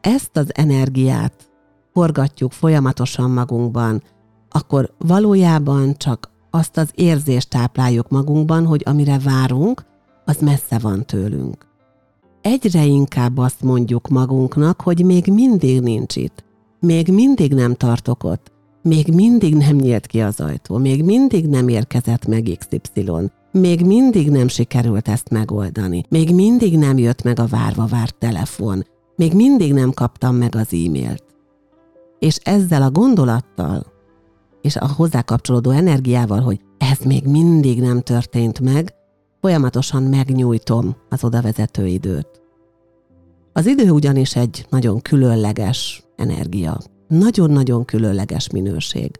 ezt 0.00 0.36
az 0.36 0.54
energiát 0.54 1.50
forgatjuk 1.92 2.52
folyamatosan 2.52 3.30
magunkban, 3.30 4.02
akkor 4.50 4.94
valójában 4.98 5.94
csak 5.96 6.30
azt 6.50 6.76
az 6.76 6.90
érzést 6.94 7.48
tápláljuk 7.48 8.08
magunkban, 8.08 8.66
hogy 8.66 8.82
amire 8.84 9.18
várunk, 9.18 9.84
az 10.24 10.38
messze 10.40 10.78
van 10.78 11.06
tőlünk. 11.06 11.66
Egyre 12.40 12.84
inkább 12.84 13.38
azt 13.38 13.62
mondjuk 13.62 14.08
magunknak, 14.08 14.80
hogy 14.80 15.04
még 15.04 15.26
mindig 15.26 15.80
nincs 15.80 16.16
itt, 16.16 16.44
még 16.80 17.08
mindig 17.08 17.54
nem 17.54 17.74
tartok 17.74 18.24
ott, 18.24 18.52
még 18.82 19.14
mindig 19.14 19.54
nem 19.54 19.76
nyílt 19.76 20.06
ki 20.06 20.20
az 20.20 20.40
ajtó, 20.40 20.76
még 20.76 21.04
mindig 21.04 21.46
nem 21.46 21.68
érkezett 21.68 22.26
meg 22.26 22.58
XY, 22.58 23.30
még 23.52 23.86
mindig 23.86 24.30
nem 24.30 24.48
sikerült 24.48 25.08
ezt 25.08 25.30
megoldani, 25.30 26.04
még 26.08 26.34
mindig 26.34 26.78
nem 26.78 26.98
jött 26.98 27.22
meg 27.22 27.38
a 27.38 27.46
várva 27.46 27.86
várt 27.86 28.14
telefon, 28.14 28.86
még 29.20 29.34
mindig 29.34 29.72
nem 29.72 29.90
kaptam 29.90 30.36
meg 30.36 30.54
az 30.54 30.72
e-mailt. 30.72 31.24
És 32.18 32.36
ezzel 32.42 32.82
a 32.82 32.90
gondolattal, 32.90 33.86
és 34.60 34.76
a 34.76 34.92
hozzá 34.96 35.22
kapcsolódó 35.22 35.70
energiával, 35.70 36.40
hogy 36.40 36.60
ez 36.78 36.98
még 36.98 37.26
mindig 37.26 37.80
nem 37.80 38.00
történt 38.00 38.60
meg, 38.60 38.94
folyamatosan 39.40 40.02
megnyújtom 40.02 40.96
az 41.08 41.24
odavezető 41.24 41.86
időt. 41.86 42.42
Az 43.52 43.66
idő 43.66 43.90
ugyanis 43.90 44.36
egy 44.36 44.66
nagyon 44.70 45.00
különleges 45.00 46.04
energia, 46.16 46.78
nagyon-nagyon 47.08 47.84
különleges 47.84 48.50
minőség. 48.50 49.10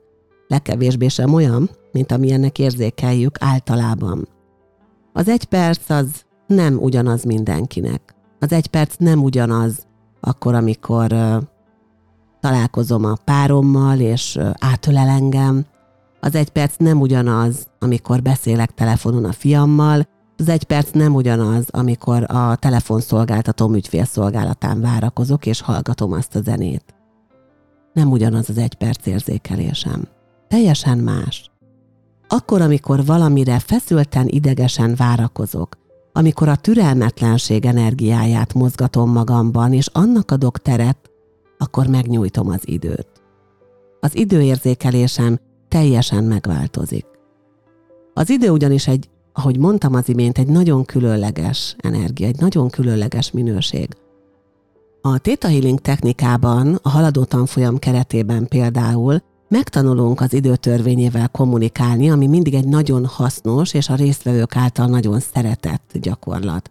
Legkevésbé 0.48 1.08
sem 1.08 1.34
olyan, 1.34 1.70
mint 1.92 2.12
amilyennek 2.12 2.58
érzékeljük 2.58 3.36
általában. 3.40 4.28
Az 5.12 5.28
egy 5.28 5.44
perc 5.44 5.90
az 5.90 6.24
nem 6.46 6.76
ugyanaz 6.78 7.24
mindenkinek. 7.24 8.14
Az 8.38 8.52
egy 8.52 8.66
perc 8.66 8.94
nem 8.96 9.22
ugyanaz 9.22 9.88
akkor, 10.20 10.54
amikor 10.54 11.14
találkozom 12.40 13.04
a 13.04 13.14
párommal, 13.24 13.98
és 13.98 14.38
átölel 14.58 15.08
engem. 15.08 15.64
Az 16.20 16.34
egy 16.34 16.50
perc 16.50 16.76
nem 16.76 17.00
ugyanaz, 17.00 17.66
amikor 17.78 18.22
beszélek 18.22 18.74
telefonon 18.74 19.24
a 19.24 19.32
fiammal, 19.32 20.08
az 20.36 20.48
egy 20.48 20.64
perc 20.64 20.90
nem 20.90 21.14
ugyanaz, 21.14 21.66
amikor 21.70 22.24
a 22.30 22.56
telefonszolgáltatóm 22.56 23.74
ügyfélszolgálatán 23.74 24.80
várakozok, 24.80 25.46
és 25.46 25.60
hallgatom 25.60 26.12
azt 26.12 26.34
a 26.34 26.40
zenét 26.40 26.94
nem 27.92 28.10
ugyanaz 28.10 28.48
az 28.48 28.58
egy 28.58 28.74
perc 28.74 29.06
érzékelésem. 29.06 30.08
Teljesen 30.48 30.98
más. 30.98 31.50
Akkor, 32.28 32.60
amikor 32.60 33.04
valamire 33.04 33.58
feszülten, 33.58 34.28
idegesen 34.28 34.94
várakozok, 34.94 35.78
amikor 36.12 36.48
a 36.48 36.56
türelmetlenség 36.56 37.64
energiáját 37.64 38.54
mozgatom 38.54 39.10
magamban, 39.10 39.72
és 39.72 39.86
annak 39.92 40.30
adok 40.30 40.58
teret, 40.58 41.10
akkor 41.58 41.86
megnyújtom 41.86 42.48
az 42.48 42.60
időt. 42.68 43.08
Az 44.00 44.16
időérzékelésem 44.16 45.38
teljesen 45.68 46.24
megváltozik. 46.24 47.06
Az 48.14 48.30
idő 48.30 48.50
ugyanis 48.50 48.86
egy, 48.86 49.08
ahogy 49.32 49.58
mondtam 49.58 49.94
az 49.94 50.08
imént, 50.08 50.38
egy 50.38 50.48
nagyon 50.48 50.84
különleges 50.84 51.76
energia, 51.78 52.26
egy 52.26 52.38
nagyon 52.38 52.70
különleges 52.70 53.30
minőség. 53.30 53.88
A 55.02 55.18
Theta 55.18 55.48
Healing 55.48 55.80
technikában, 55.80 56.78
a 56.82 56.88
haladó 56.88 57.24
tanfolyam 57.24 57.78
keretében 57.78 58.48
például 58.48 59.22
megtanulunk 59.50 60.20
az 60.20 60.32
időtörvényével 60.32 61.28
kommunikálni, 61.28 62.10
ami 62.10 62.26
mindig 62.26 62.54
egy 62.54 62.68
nagyon 62.68 63.06
hasznos 63.06 63.74
és 63.74 63.88
a 63.88 63.94
résztvevők 63.94 64.56
által 64.56 64.86
nagyon 64.86 65.20
szeretett 65.20 65.90
gyakorlat. 66.00 66.70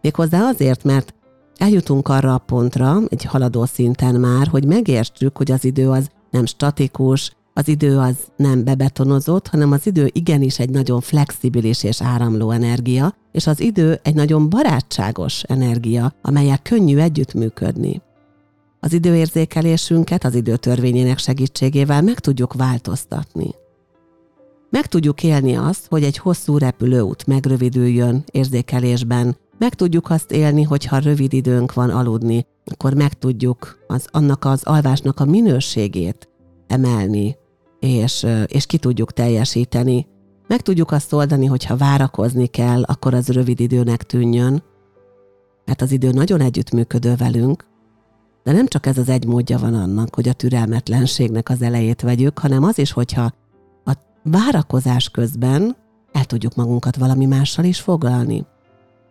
Méghozzá 0.00 0.40
azért, 0.40 0.84
mert 0.84 1.14
eljutunk 1.56 2.08
arra 2.08 2.34
a 2.34 2.38
pontra, 2.38 3.00
egy 3.08 3.24
haladó 3.24 3.64
szinten 3.64 4.14
már, 4.14 4.46
hogy 4.46 4.64
megértsük, 4.64 5.36
hogy 5.36 5.50
az 5.50 5.64
idő 5.64 5.90
az 5.90 6.10
nem 6.30 6.46
statikus, 6.46 7.32
az 7.54 7.68
idő 7.68 7.98
az 7.98 8.16
nem 8.36 8.64
bebetonozott, 8.64 9.48
hanem 9.48 9.72
az 9.72 9.86
idő 9.86 10.10
igenis 10.12 10.58
egy 10.58 10.70
nagyon 10.70 11.00
flexibilis 11.00 11.84
és 11.84 12.02
áramló 12.02 12.50
energia, 12.50 13.14
és 13.32 13.46
az 13.46 13.60
idő 13.60 14.00
egy 14.02 14.14
nagyon 14.14 14.48
barátságos 14.48 15.42
energia, 15.42 16.12
amelyek 16.22 16.62
könnyű 16.62 16.98
együttműködni. 16.98 18.00
Az 18.80 18.92
időérzékelésünket 18.92 20.24
az 20.24 20.34
időtörvényének 20.34 21.18
segítségével 21.18 22.02
meg 22.02 22.18
tudjuk 22.18 22.54
változtatni. 22.54 23.54
Meg 24.70 24.86
tudjuk 24.86 25.22
élni 25.22 25.56
azt, 25.56 25.86
hogy 25.88 26.04
egy 26.04 26.18
hosszú 26.18 26.58
repülőút 26.58 27.26
megrövidüljön 27.26 28.24
érzékelésben, 28.30 29.36
meg 29.58 29.74
tudjuk 29.74 30.10
azt 30.10 30.32
élni, 30.32 30.62
hogy 30.62 30.84
ha 30.84 30.98
rövid 30.98 31.32
időnk 31.32 31.74
van 31.74 31.90
aludni, 31.90 32.46
akkor 32.64 32.94
meg 32.94 33.12
tudjuk 33.12 33.78
az, 33.86 34.06
annak 34.10 34.44
az 34.44 34.62
alvásnak 34.64 35.20
a 35.20 35.24
minőségét 35.24 36.28
emelni, 36.66 37.36
és, 37.80 38.26
és 38.46 38.66
ki 38.66 38.78
tudjuk 38.78 39.12
teljesíteni. 39.12 40.06
Meg 40.46 40.60
tudjuk 40.60 40.90
azt 40.90 41.12
oldani, 41.12 41.46
hogy 41.46 41.64
ha 41.64 41.76
várakozni 41.76 42.46
kell, 42.46 42.82
akkor 42.82 43.14
az 43.14 43.28
rövid 43.28 43.60
időnek 43.60 44.02
tűnjön, 44.02 44.62
mert 45.64 45.82
az 45.82 45.92
idő 45.92 46.10
nagyon 46.10 46.40
együttműködő 46.40 47.14
velünk, 47.14 47.67
de 48.48 48.54
nem 48.54 48.66
csak 48.66 48.86
ez 48.86 48.98
az 48.98 49.08
egy 49.08 49.26
módja 49.26 49.58
van 49.58 49.74
annak, 49.74 50.14
hogy 50.14 50.28
a 50.28 50.32
türelmetlenségnek 50.32 51.48
az 51.48 51.62
elejét 51.62 52.00
vegyük, 52.00 52.38
hanem 52.38 52.64
az 52.64 52.78
is, 52.78 52.92
hogyha 52.92 53.32
a 53.84 53.92
várakozás 54.22 55.08
közben 55.10 55.76
el 56.12 56.24
tudjuk 56.24 56.54
magunkat 56.54 56.96
valami 56.96 57.26
mással 57.26 57.64
is 57.64 57.80
foglalni. 57.80 58.46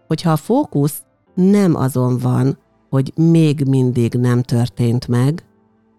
Hogyha 0.07 0.31
a 0.31 0.35
fókusz 0.35 1.01
nem 1.33 1.75
azon 1.75 2.17
van, 2.17 2.57
hogy 2.89 3.13
még 3.15 3.63
mindig 3.67 4.13
nem 4.13 4.41
történt 4.41 5.07
meg, 5.07 5.45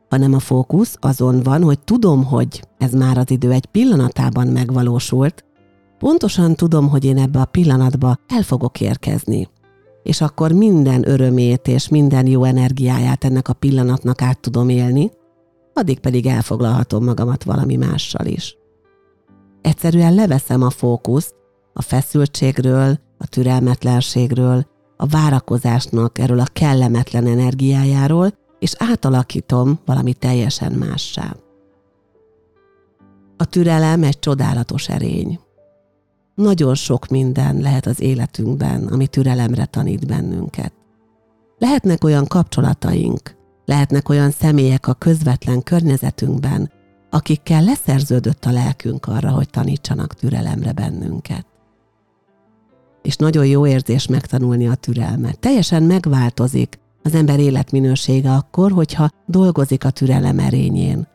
hanem 0.09 0.35
a 0.35 0.38
fókusz 0.38 0.97
azon 1.00 1.42
van, 1.42 1.62
hogy 1.62 1.78
tudom, 1.78 2.25
hogy 2.25 2.62
ez 2.78 2.92
már 2.92 3.18
az 3.18 3.30
idő 3.30 3.52
egy 3.52 3.66
pillanatában 3.66 4.47
megvalósult, 4.47 5.45
pontosan 5.99 6.54
tudom, 6.54 6.88
hogy 6.88 7.04
én 7.04 7.18
ebbe 7.18 7.40
a 7.40 7.45
pillanatba 7.45 8.18
el 8.26 8.42
fogok 8.42 8.80
érkezni. 8.80 9.49
És 10.02 10.21
akkor 10.21 10.52
minden 10.52 11.09
örömét 11.09 11.69
és 11.69 11.88
minden 11.88 12.26
jó 12.26 12.45
energiáját 12.45 13.25
ennek 13.25 13.49
a 13.49 13.52
pillanatnak 13.52 14.23
át 14.23 14.40
tudom 14.40 14.69
élni, 14.69 15.11
addig 15.73 15.99
pedig 15.99 16.26
elfoglalhatom 16.26 17.05
magamat 17.05 17.45
valami 17.45 17.76
mással 17.76 18.26
is. 18.26 18.57
Egyszerűen 19.62 20.14
leveszem 20.14 20.62
a 20.62 20.71
fókuszt 20.71 21.35
a 21.73 21.83
feszültségről, 21.83 22.99
a 23.19 23.26
türelmetlenségről, 23.26 24.67
a 24.97 25.07
várakozásnak 25.07 26.19
erről 26.19 26.40
a 26.40 26.47
kellemetlen 26.52 27.26
energiájáról, 27.26 28.33
és 28.59 28.75
átalakítom 28.78 29.78
valami 29.85 30.14
teljesen 30.14 30.73
mássá. 30.73 31.37
A 33.37 33.45
türelem 33.45 34.02
egy 34.02 34.19
csodálatos 34.19 34.89
erény. 34.89 35.41
Nagyon 36.38 36.74
sok 36.74 37.08
minden 37.08 37.60
lehet 37.60 37.86
az 37.86 38.00
életünkben, 38.00 38.86
ami 38.86 39.06
türelemre 39.06 39.64
tanít 39.64 40.06
bennünket. 40.06 40.72
Lehetnek 41.58 42.04
olyan 42.04 42.26
kapcsolataink, 42.26 43.36
lehetnek 43.64 44.08
olyan 44.08 44.30
személyek 44.30 44.86
a 44.86 44.92
közvetlen 44.92 45.62
környezetünkben, 45.62 46.70
akikkel 47.10 47.62
leszerződött 47.62 48.44
a 48.44 48.50
lelkünk 48.50 49.06
arra, 49.06 49.30
hogy 49.30 49.50
tanítsanak 49.50 50.14
türelemre 50.14 50.72
bennünket. 50.72 51.46
És 53.02 53.16
nagyon 53.16 53.46
jó 53.46 53.66
érzés 53.66 54.06
megtanulni 54.06 54.68
a 54.68 54.74
türelmet. 54.74 55.38
Teljesen 55.38 55.82
megváltozik 55.82 56.78
az 57.02 57.14
ember 57.14 57.38
életminősége 57.38 58.30
akkor, 58.30 58.72
hogyha 58.72 59.08
dolgozik 59.26 59.84
a 59.84 59.90
türelem 59.90 60.38
erényén. 60.38 61.06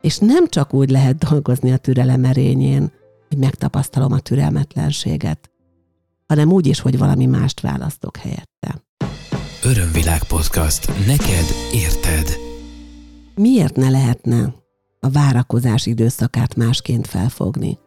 És 0.00 0.18
nem 0.18 0.48
csak 0.48 0.74
úgy 0.74 0.90
lehet 0.90 1.16
dolgozni 1.16 1.72
a 1.72 1.76
türelem 1.76 2.24
erényén, 2.24 2.90
hogy 3.28 3.38
megtapasztalom 3.38 4.12
a 4.12 4.18
türelmetlenséget, 4.18 5.50
hanem 6.26 6.52
úgy 6.52 6.66
is, 6.66 6.80
hogy 6.80 6.98
valami 6.98 7.26
mást 7.26 7.60
választok 7.60 8.16
helyette. 8.16 8.84
Örömvilág 9.64 10.24
podcast. 10.24 11.06
Neked 11.06 11.46
érted. 11.72 12.36
Miért 13.34 13.76
ne 13.76 13.90
lehetne 13.90 14.54
a 15.00 15.08
várakozás 15.08 15.86
időszakát 15.86 16.54
másként 16.54 17.06
felfogni? 17.06 17.78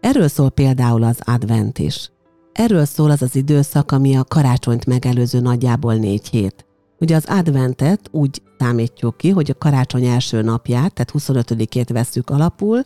Erről 0.00 0.28
szól 0.28 0.50
például 0.50 1.02
az 1.02 1.18
advent 1.24 1.78
is. 1.78 2.10
Erről 2.52 2.84
szól 2.84 3.10
az 3.10 3.22
az 3.22 3.36
időszak, 3.36 3.92
ami 3.92 4.16
a 4.16 4.24
karácsonyt 4.24 4.86
megelőző 4.86 5.40
nagyjából 5.40 5.94
négy 5.94 6.28
hét. 6.28 6.66
Ugye 6.98 7.16
az 7.16 7.24
adventet 7.28 8.08
úgy 8.10 8.42
számítjuk 8.58 9.16
ki, 9.16 9.30
hogy 9.30 9.50
a 9.50 9.58
karácsony 9.58 10.04
első 10.04 10.42
napját, 10.42 10.92
tehát 10.92 11.12
25-ét 11.14 11.88
veszük 11.92 12.30
alapul, 12.30 12.84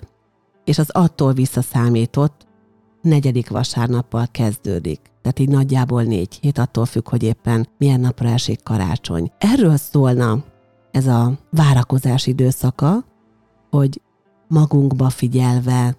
és 0.71 0.79
az 0.79 0.91
attól 0.91 1.33
visszaszámított 1.33 2.47
negyedik 3.03 3.49
vasárnappal 3.49 4.27
kezdődik. 4.31 5.01
Tehát 5.23 5.39
így 5.39 5.49
nagyjából 5.49 6.03
négy 6.03 6.39
hét, 6.41 6.59
attól 6.59 6.87
függ, 6.87 7.09
hogy 7.09 7.23
éppen 7.23 7.69
milyen 7.79 8.01
napra 8.01 8.29
esik 8.29 8.63
karácsony. 8.63 9.33
Erről 9.39 9.77
szólna 9.77 10.45
ez 10.91 11.07
a 11.07 11.39
várakozás 11.51 12.27
időszaka, 12.27 13.05
hogy 13.71 14.01
magunkba 14.49 15.09
figyelve, 15.09 15.97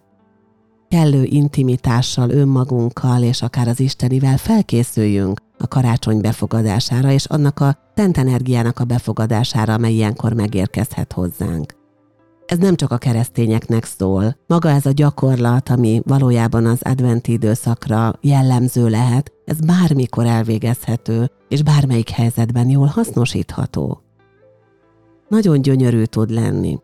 kellő 0.89 1.23
intimitással, 1.23 2.29
önmagunkkal 2.29 3.23
és 3.23 3.41
akár 3.41 3.67
az 3.67 3.79
Istenivel 3.79 4.37
felkészüljünk 4.37 5.39
a 5.57 5.67
karácsony 5.67 6.21
befogadására, 6.21 7.11
és 7.11 7.25
annak 7.25 7.59
a 7.59 7.77
szent 7.95 8.17
energiának 8.17 8.79
a 8.79 8.85
befogadására, 8.85 9.73
amely 9.73 9.93
ilyenkor 9.93 10.33
megérkezhet 10.33 11.13
hozzánk. 11.13 11.80
Ez 12.51 12.57
nem 12.57 12.75
csak 12.75 12.91
a 12.91 12.97
keresztényeknek 12.97 13.85
szól. 13.85 14.35
Maga 14.47 14.69
ez 14.69 14.85
a 14.85 14.91
gyakorlat, 14.91 15.69
ami 15.69 16.01
valójában 16.05 16.65
az 16.65 16.79
adventi 16.81 17.31
időszakra 17.31 18.13
jellemző 18.21 18.89
lehet, 18.89 19.31
ez 19.45 19.59
bármikor 19.59 20.25
elvégezhető, 20.25 21.31
és 21.47 21.63
bármelyik 21.63 22.09
helyzetben 22.09 22.69
jól 22.69 22.85
hasznosítható. 22.85 24.01
Nagyon 25.27 25.61
gyönyörű 25.61 26.03
tud 26.03 26.29
lenni. 26.29 26.79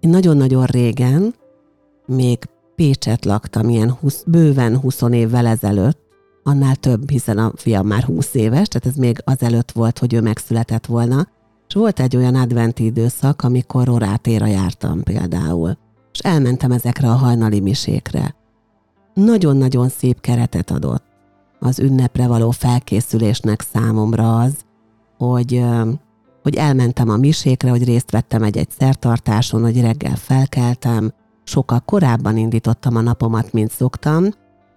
Én 0.00 0.10
nagyon-nagyon 0.10 0.64
régen, 0.64 1.34
még 2.06 2.38
Pécset 2.74 3.24
laktam, 3.24 3.68
ilyen 3.68 3.92
20, 3.92 4.24
bőven 4.26 4.78
20 4.78 5.02
évvel 5.10 5.46
ezelőtt, 5.46 5.98
annál 6.42 6.76
több, 6.76 7.10
hiszen 7.10 7.38
a 7.38 7.52
fiam 7.56 7.86
már 7.86 8.02
20 8.02 8.34
éves, 8.34 8.68
tehát 8.68 8.86
ez 8.86 8.94
még 8.94 9.18
azelőtt 9.24 9.70
volt, 9.72 9.98
hogy 9.98 10.14
ő 10.14 10.20
megszületett 10.20 10.86
volna, 10.86 11.28
és 11.72 11.78
volt 11.78 12.00
egy 12.00 12.16
olyan 12.16 12.34
adventi 12.34 12.84
időszak, 12.84 13.42
amikor 13.42 13.84
Rorátéra 13.84 14.46
jártam 14.46 15.02
például, 15.02 15.76
és 16.12 16.18
elmentem 16.18 16.72
ezekre 16.72 17.10
a 17.10 17.14
hajnali 17.14 17.60
misékre. 17.60 18.34
Nagyon-nagyon 19.14 19.88
szép 19.88 20.20
keretet 20.20 20.70
adott 20.70 21.04
az 21.58 21.78
ünnepre 21.78 22.26
való 22.26 22.50
felkészülésnek 22.50 23.60
számomra 23.60 24.38
az, 24.38 24.52
hogy, 25.18 25.64
hogy 26.42 26.54
elmentem 26.54 27.08
a 27.08 27.16
misékre, 27.16 27.70
hogy 27.70 27.84
részt 27.84 28.10
vettem 28.10 28.42
egy-egy 28.42 28.70
szertartáson, 28.70 29.62
hogy 29.62 29.80
reggel 29.80 30.16
felkeltem, 30.16 31.12
sokkal 31.44 31.80
korábban 31.80 32.36
indítottam 32.36 32.96
a 32.96 33.00
napomat, 33.00 33.52
mint 33.52 33.70
szoktam, 33.70 34.24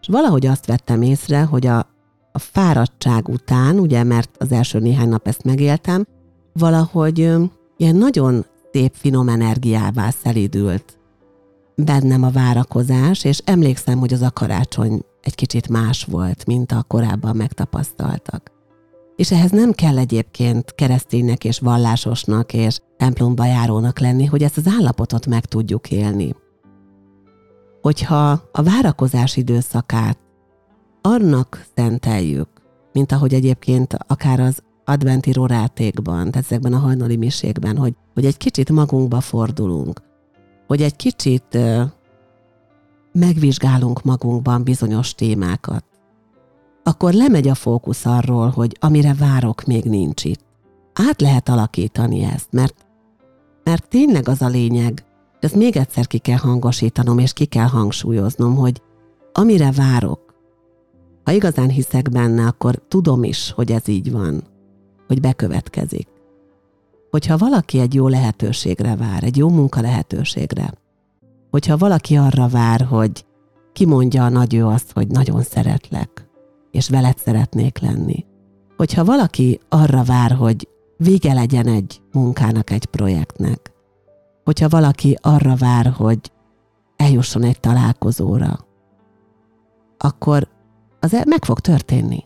és 0.02 0.08
valahogy 0.08 0.46
azt 0.46 0.66
vettem 0.66 1.02
észre, 1.02 1.44
hogy 1.44 1.68
a, 1.68 1.78
a 2.32 2.40
fáradtság 2.40 3.28
után, 3.28 3.80
ugye, 3.80 4.04
mert 4.04 4.36
az 4.38 4.52
első 4.52 4.80
néhány 4.80 5.10
nap 5.10 5.28
ezt 5.28 5.44
megéltem, 5.44 6.06
valahogy 6.60 7.18
ilyen 7.78 7.96
nagyon 7.96 8.46
szép, 8.72 8.94
finom 8.96 9.30
energiává 9.30 10.10
szelidült 10.10 10.98
bennem 11.76 12.24
a 12.24 12.30
várakozás, 12.30 13.24
és 13.24 13.42
emlékszem, 13.46 14.00
hogy 14.00 14.14
az 14.14 14.22
a 14.22 14.32
karácsony 14.32 15.02
egy 15.22 15.36
kicsit 15.36 15.70
más 15.70 16.04
volt, 16.04 16.46
mint 16.46 16.72
a 16.72 16.84
korábban 16.88 17.36
megtapasztaltak. 17.36 18.52
És 19.16 19.32
ehhez 19.32 19.52
nem 19.52 19.72
kell 19.72 19.98
egyébként 19.98 20.76
kereszténynek 20.76 21.44
és 21.44 21.60
vallásosnak 21.60 22.54
és 22.54 22.80
templomba 22.98 23.46
járónak 23.46 24.00
lenni, 24.00 24.26
hogy 24.26 24.44
ezt 24.44 24.58
az 24.58 24.68
állapotot 24.68 25.26
meg 25.26 25.46
tudjuk 25.46 25.92
élni 25.92 26.36
hogyha 27.86 28.42
a 28.52 28.64
várakozás 28.64 29.38
időszakát 29.38 30.18
annak 31.02 31.66
szenteljük, 31.76 32.50
mint 32.94 33.12
ahogy 33.12 33.34
egyébként 33.34 33.98
akár 34.08 34.40
az 34.40 34.64
adventi 34.86 35.32
rorátékban, 35.32 36.32
tehát 36.32 36.46
ezekben 36.46 36.74
a 36.74 36.78
hajnali 36.78 37.16
miségben, 37.18 37.78
hogy, 37.78 37.94
hogy 38.14 38.26
egy 38.26 38.38
kicsit 38.38 38.72
magunkba 38.72 39.22
fordulunk, 39.22 40.02
hogy 40.68 40.82
egy 40.82 40.96
kicsit 40.96 41.58
megvizsgálunk 43.12 44.04
magunkban 44.04 44.64
bizonyos 44.64 45.16
témákat, 45.16 45.86
akkor 46.84 47.14
lemegy 47.14 47.48
a 47.48 47.56
fókusz 47.56 48.06
arról, 48.06 48.50
hogy 48.50 48.78
amire 48.80 49.14
várok, 49.14 49.64
még 49.64 49.84
nincs 49.84 50.24
itt. 50.24 50.44
Át 50.94 51.22
lehet 51.22 51.50
alakítani 51.50 52.24
ezt, 52.24 52.48
mert, 52.52 52.76
mert 53.64 53.88
tényleg 53.88 54.28
az 54.28 54.42
a 54.42 54.48
lényeg, 54.48 55.06
ezt 55.40 55.56
még 55.56 55.78
egyszer 55.78 56.08
ki 56.08 56.18
kell 56.18 56.38
hangosítanom, 56.38 57.18
és 57.18 57.34
ki 57.34 57.46
kell 57.46 57.68
hangsúlyoznom, 57.68 58.56
hogy 58.56 58.82
amire 59.34 59.72
várok, 59.72 60.34
ha 61.24 61.32
igazán 61.32 61.70
hiszek 61.70 62.10
benne, 62.10 62.46
akkor 62.46 62.82
tudom 62.88 63.24
is, 63.24 63.52
hogy 63.52 63.72
ez 63.72 63.88
így 63.88 64.12
van, 64.12 64.44
hogy 65.08 65.22
bekövetkezik. 65.22 66.08
Hogyha 67.10 67.38
valaki 67.38 67.80
egy 67.80 67.94
jó 67.94 68.08
lehetőségre 68.08 68.96
vár, 68.96 69.24
egy 69.24 69.38
jó 69.38 69.50
munka 69.50 69.82
lehetőségre, 69.82 70.74
hogyha 71.52 71.78
valaki 71.78 72.18
arra 72.18 72.48
vár, 72.48 72.82
hogy 72.82 73.26
kimondja 73.74 74.26
a 74.26 74.30
nagy 74.30 74.54
ő 74.54 74.66
azt, 74.66 74.92
hogy 74.92 75.08
nagyon 75.08 75.42
szeretlek, 75.42 76.28
és 76.72 76.90
veled 76.90 77.18
szeretnék 77.18 77.80
lenni. 77.80 78.26
Hogyha 78.78 79.06
valaki 79.06 79.60
arra 79.70 80.04
vár, 80.04 80.32
hogy 80.32 80.68
vége 80.98 81.34
legyen 81.34 81.68
egy 81.68 82.02
munkának, 82.12 82.70
egy 82.70 82.86
projektnek, 82.86 83.72
hogyha 84.44 84.70
valaki 84.70 85.18
arra 85.22 85.56
vár, 85.56 85.86
hogy 85.86 86.32
eljusson 86.96 87.44
egy 87.44 87.60
találkozóra, 87.60 88.66
akkor 89.98 90.48
az 91.00 91.24
meg 91.26 91.46
fog 91.46 91.60
történni. 91.60 92.24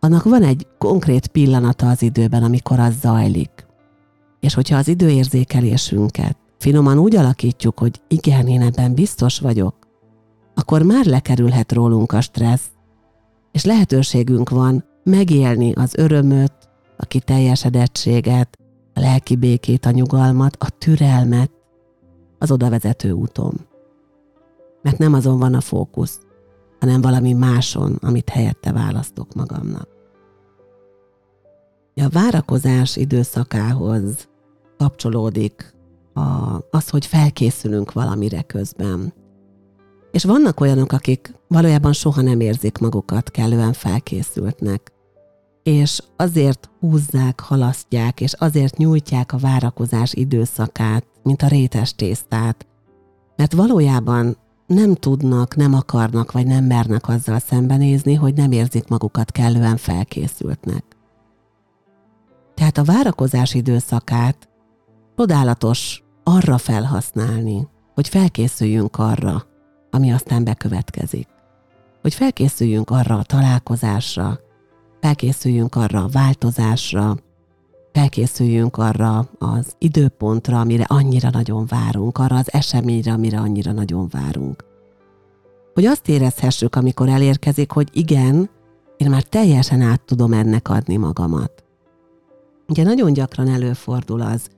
Annak 0.00 0.24
van 0.24 0.42
egy 0.42 0.66
konkrét 0.78 1.26
pillanata 1.26 1.88
az 1.88 2.02
időben, 2.02 2.42
amikor 2.42 2.78
az 2.78 2.94
zajlik. 3.00 3.66
És 4.40 4.54
hogyha 4.54 4.76
az 4.76 4.88
időérzékelésünket 4.88 6.36
finoman 6.58 6.98
úgy 6.98 7.16
alakítjuk, 7.16 7.78
hogy 7.78 8.00
igen, 8.08 8.46
én 8.46 8.62
ebben 8.62 8.94
biztos 8.94 9.38
vagyok, 9.38 9.74
akkor 10.54 10.82
már 10.82 11.06
lekerülhet 11.06 11.72
rólunk 11.72 12.12
a 12.12 12.20
stressz, 12.20 12.70
és 13.52 13.64
lehetőségünk 13.64 14.48
van 14.48 14.84
megélni 15.04 15.72
az 15.72 15.94
örömöt, 15.96 16.52
a 16.96 17.04
kiteljesedettséget, 17.04 18.56
a 18.94 19.00
lelki 19.00 19.36
békét, 19.36 19.86
a 19.86 19.90
nyugalmat, 19.90 20.56
a 20.60 20.70
türelmet 20.70 21.50
az 22.38 22.50
oda 22.50 22.70
vezető 22.70 23.10
úton. 23.10 23.54
Mert 24.82 24.98
nem 24.98 25.14
azon 25.14 25.38
van 25.38 25.54
a 25.54 25.60
fókusz, 25.60 26.18
hanem 26.80 27.00
valami 27.00 27.32
máson, 27.32 27.98
amit 28.00 28.28
helyette 28.28 28.72
választok 28.72 29.34
magamnak. 29.34 29.88
A 31.94 32.08
várakozás 32.08 32.96
időszakához 32.96 34.28
kapcsolódik 34.76 35.74
a, 36.14 36.20
az, 36.70 36.88
hogy 36.88 37.06
felkészülünk 37.06 37.92
valamire 37.92 38.42
közben. 38.42 39.12
És 40.10 40.24
vannak 40.24 40.60
olyanok, 40.60 40.92
akik 40.92 41.34
valójában 41.48 41.92
soha 41.92 42.22
nem 42.22 42.40
érzik 42.40 42.78
magukat 42.78 43.30
kellően 43.30 43.72
felkészültnek, 43.72 44.92
és 45.62 46.02
azért 46.16 46.70
húzzák, 46.80 47.40
halasztják, 47.40 48.20
és 48.20 48.32
azért 48.32 48.76
nyújtják 48.76 49.32
a 49.32 49.38
várakozás 49.38 50.14
időszakát, 50.14 51.06
mint 51.22 51.42
a 51.42 51.48
rétes 51.48 51.94
tésztát, 51.94 52.66
mert 53.36 53.52
valójában 53.52 54.36
nem 54.68 54.94
tudnak, 54.94 55.56
nem 55.56 55.74
akarnak, 55.74 56.32
vagy 56.32 56.46
nem 56.46 56.64
mernek 56.64 57.08
azzal 57.08 57.38
szembenézni, 57.38 58.14
hogy 58.14 58.34
nem 58.34 58.52
érzik 58.52 58.88
magukat 58.88 59.32
kellően 59.32 59.76
felkészültnek. 59.76 60.84
Tehát 62.54 62.78
a 62.78 62.84
várakozás 62.84 63.54
időszakát 63.54 64.48
csodálatos 65.16 66.02
arra 66.24 66.58
felhasználni, 66.58 67.68
hogy 67.94 68.08
felkészüljünk 68.08 68.98
arra, 68.98 69.46
ami 69.90 70.12
aztán 70.12 70.44
bekövetkezik. 70.44 71.28
Hogy 72.02 72.14
felkészüljünk 72.14 72.90
arra 72.90 73.18
a 73.18 73.22
találkozásra, 73.22 74.40
felkészüljünk 75.00 75.74
arra 75.74 76.02
a 76.02 76.08
változásra, 76.08 77.16
felkészüljünk 77.92 78.76
arra 78.76 79.28
az 79.38 79.74
időpontra, 79.78 80.60
amire 80.60 80.84
annyira 80.88 81.30
nagyon 81.30 81.66
várunk, 81.66 82.18
arra 82.18 82.36
az 82.36 82.52
eseményre, 82.52 83.12
amire 83.12 83.38
annyira 83.38 83.72
nagyon 83.72 84.08
várunk. 84.10 84.64
Hogy 85.74 85.84
azt 85.84 86.08
érezhessük, 86.08 86.76
amikor 86.76 87.08
elérkezik, 87.08 87.70
hogy 87.70 87.88
igen, 87.92 88.50
én 88.96 89.10
már 89.10 89.22
teljesen 89.22 89.80
át 89.80 90.00
tudom 90.00 90.32
ennek 90.32 90.68
adni 90.68 90.96
magamat. 90.96 91.64
Ugye 92.68 92.82
nagyon 92.82 93.12
gyakran 93.12 93.48
előfordul 93.48 94.20
az, 94.20 94.48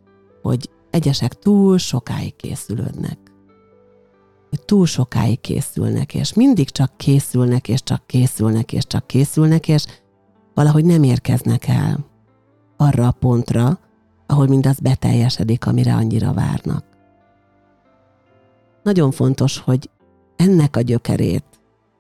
hogy 0.43 0.71
egyesek 0.91 1.35
túl 1.35 1.79
sokáig 1.79 2.37
készülődnek. 2.37 3.19
Túl 4.65 4.87
sokáig 4.87 5.41
készülnek, 5.41 6.15
és 6.15 6.35
mindig 6.35 6.71
csak 6.71 6.97
készülnek, 6.97 7.69
és 7.69 7.83
csak 7.83 8.07
készülnek, 8.07 8.73
és 8.73 8.87
csak 8.87 9.07
készülnek, 9.07 9.69
és 9.69 9.85
valahogy 10.55 10.85
nem 10.85 11.03
érkeznek 11.03 11.69
el 11.69 12.10
arra 12.81 13.07
a 13.07 13.11
pontra, 13.11 13.79
ahol 14.27 14.47
mindaz 14.47 14.81
beteljesedik, 14.81 15.67
amire 15.67 15.95
annyira 15.95 16.33
várnak. 16.33 16.85
Nagyon 18.83 19.11
fontos, 19.11 19.59
hogy 19.59 19.91
ennek 20.37 20.77
a 20.77 20.81
gyökerét, 20.81 21.45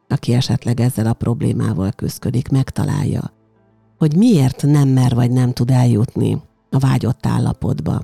aki 0.08 0.34
esetleg 0.34 0.80
ezzel 0.80 1.06
a 1.06 1.12
problémával 1.12 1.90
küzdik, 1.90 2.48
megtalálja, 2.48 3.32
hogy 3.98 4.16
miért 4.16 4.62
nem 4.62 4.88
mer 4.88 5.14
vagy 5.14 5.30
nem 5.30 5.52
tud 5.52 5.70
eljutni 5.70 6.42
a 6.70 6.78
vágyott 6.78 7.26
állapotba. 7.26 8.02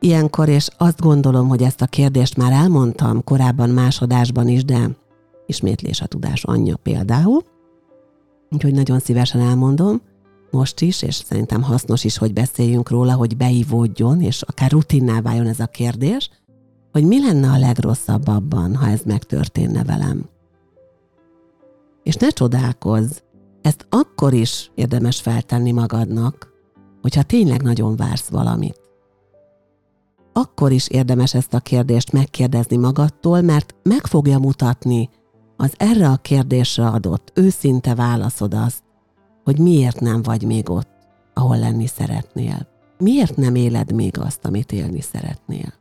Ilyenkor, 0.00 0.48
és 0.48 0.68
azt 0.76 1.00
gondolom, 1.00 1.48
hogy 1.48 1.62
ezt 1.62 1.80
a 1.82 1.86
kérdést 1.86 2.36
már 2.36 2.52
elmondtam 2.52 3.24
korábban 3.24 3.70
másodásban 3.70 4.48
is, 4.48 4.64
de 4.64 4.90
ismétlés 5.46 6.00
a 6.00 6.06
tudás 6.06 6.44
anyja 6.44 6.76
például, 6.76 7.42
úgyhogy 8.50 8.74
nagyon 8.74 8.98
szívesen 8.98 9.40
elmondom, 9.40 10.00
most 10.54 10.80
is, 10.80 11.02
és 11.02 11.14
szerintem 11.14 11.62
hasznos 11.62 12.04
is, 12.04 12.18
hogy 12.18 12.32
beszéljünk 12.32 12.90
róla, 12.90 13.14
hogy 13.14 13.36
beivódjon, 13.36 14.20
és 14.20 14.42
akár 14.42 14.70
rutinná 14.70 15.20
váljon 15.20 15.46
ez 15.46 15.60
a 15.60 15.66
kérdés, 15.66 16.30
hogy 16.92 17.04
mi 17.04 17.20
lenne 17.20 17.50
a 17.50 17.58
legrosszabb 17.58 18.28
abban, 18.28 18.76
ha 18.76 18.86
ez 18.86 19.00
megtörténne 19.04 19.84
velem. 19.84 20.28
És 22.02 22.14
ne 22.14 22.28
csodálkozz, 22.28 23.18
ezt 23.62 23.86
akkor 23.90 24.32
is 24.32 24.70
érdemes 24.74 25.20
feltenni 25.20 25.72
magadnak, 25.72 26.52
hogyha 27.02 27.22
tényleg 27.22 27.62
nagyon 27.62 27.96
vársz 27.96 28.28
valamit. 28.28 28.80
Akkor 30.32 30.72
is 30.72 30.88
érdemes 30.88 31.34
ezt 31.34 31.54
a 31.54 31.60
kérdést 31.60 32.12
megkérdezni 32.12 32.76
magadtól, 32.76 33.40
mert 33.40 33.74
meg 33.82 34.06
fogja 34.06 34.38
mutatni 34.38 35.08
az 35.56 35.72
erre 35.76 36.08
a 36.08 36.16
kérdésre 36.16 36.86
adott 36.86 37.32
őszinte 37.34 37.94
válaszod 37.94 38.54
azt, 38.54 38.83
hogy 39.44 39.58
miért 39.58 40.00
nem 40.00 40.22
vagy 40.22 40.42
még 40.42 40.70
ott, 40.70 40.90
ahol 41.34 41.58
lenni 41.58 41.86
szeretnél. 41.86 42.68
Miért 42.98 43.36
nem 43.36 43.54
éled 43.54 43.92
még 43.92 44.18
azt, 44.18 44.44
amit 44.44 44.72
élni 44.72 45.00
szeretnél? 45.00 45.72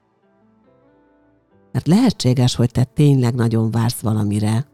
Mert 1.71 1.88
lehetséges, 1.88 2.56
hogy 2.56 2.71
te 2.71 2.84
tényleg 2.84 3.36
nagyon 3.36 3.71
vársz 3.71 3.99
valamire, 3.99 4.65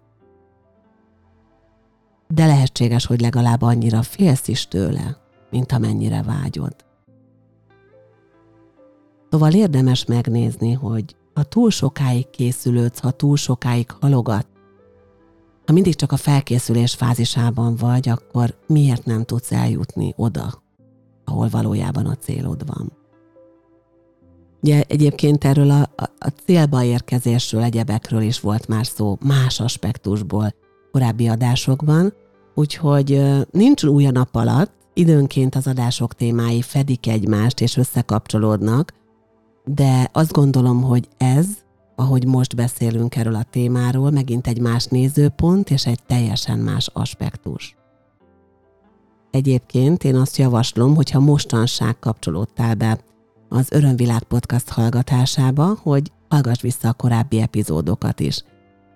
de 2.27 2.45
lehetséges, 2.45 3.05
hogy 3.05 3.21
legalább 3.21 3.61
annyira 3.61 4.01
félsz 4.01 4.47
is 4.47 4.67
tőle, 4.67 5.17
mint 5.49 5.71
amennyire 5.71 6.23
vágyod. 6.23 6.75
Szóval 9.29 9.53
érdemes 9.53 10.05
megnézni, 10.05 10.73
hogy 10.73 11.15
ha 11.33 11.43
túl 11.43 11.69
sokáig 11.69 12.29
készülődsz, 12.29 12.99
ha 12.99 13.11
túl 13.11 13.37
sokáig 13.37 13.91
halogat, 13.91 14.47
ha 15.69 15.75
mindig 15.75 15.95
csak 15.95 16.11
a 16.11 16.17
felkészülés 16.17 16.93
fázisában 16.93 17.75
vagy, 17.75 18.09
akkor 18.09 18.55
miért 18.67 19.05
nem 19.05 19.23
tudsz 19.23 19.51
eljutni 19.51 20.13
oda, 20.15 20.63
ahol 21.25 21.49
valójában 21.49 22.05
a 22.05 22.15
célod 22.15 22.65
van? 22.65 22.91
Ugye 24.61 24.83
egyébként 24.87 25.43
erről 25.43 25.69
a, 25.69 25.81
a, 25.95 26.09
a 26.19 26.27
célba 26.45 26.83
érkezésről, 26.83 27.61
egyebekről 27.61 28.21
is 28.21 28.39
volt 28.39 28.67
már 28.67 28.85
szó 28.85 29.17
más 29.25 29.59
aspektusból 29.59 30.53
korábbi 30.91 31.27
adásokban, 31.27 32.13
úgyhogy 32.55 33.21
nincs 33.51 33.83
új 33.83 34.05
a 34.05 34.11
nap 34.11 34.35
alatt, 34.35 34.71
időnként 34.93 35.55
az 35.55 35.67
adások 35.67 36.13
témái 36.13 36.61
fedik 36.61 37.07
egymást 37.07 37.61
és 37.61 37.77
összekapcsolódnak, 37.77 38.93
de 39.65 40.09
azt 40.13 40.31
gondolom, 40.31 40.81
hogy 40.83 41.07
ez 41.17 41.47
ahogy 41.99 42.25
most 42.25 42.55
beszélünk 42.55 43.15
erről 43.15 43.35
a 43.35 43.43
témáról, 43.43 44.11
megint 44.11 44.47
egy 44.47 44.59
más 44.59 44.85
nézőpont 44.85 45.69
és 45.69 45.85
egy 45.85 45.99
teljesen 46.07 46.59
más 46.59 46.89
aspektus. 46.93 47.75
Egyébként 49.31 50.03
én 50.03 50.15
azt 50.15 50.37
javaslom, 50.37 50.95
hogyha 50.95 51.19
mostanság 51.19 51.99
kapcsolódtál 51.99 52.75
be 52.75 52.99
az 53.49 53.67
Örömvilág 53.71 54.23
podcast 54.23 54.69
hallgatásába, 54.69 55.77
hogy 55.81 56.11
hallgass 56.29 56.61
vissza 56.61 56.87
a 56.87 56.93
korábbi 56.93 57.41
epizódokat 57.41 58.19
is. 58.19 58.43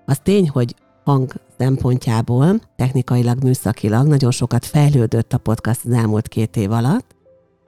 Az 0.06 0.20
tény, 0.24 0.50
hogy 0.50 0.76
hang 1.04 1.34
szempontjából, 1.58 2.62
technikailag, 2.76 3.44
műszakilag 3.44 4.08
nagyon 4.08 4.32
sokat 4.32 4.66
fejlődött 4.66 5.34
a 5.34 5.38
podcast 5.38 5.86
az 5.86 5.92
elmúlt 5.92 6.28
két 6.28 6.58
év 6.58 6.72
alatt, 6.72 7.16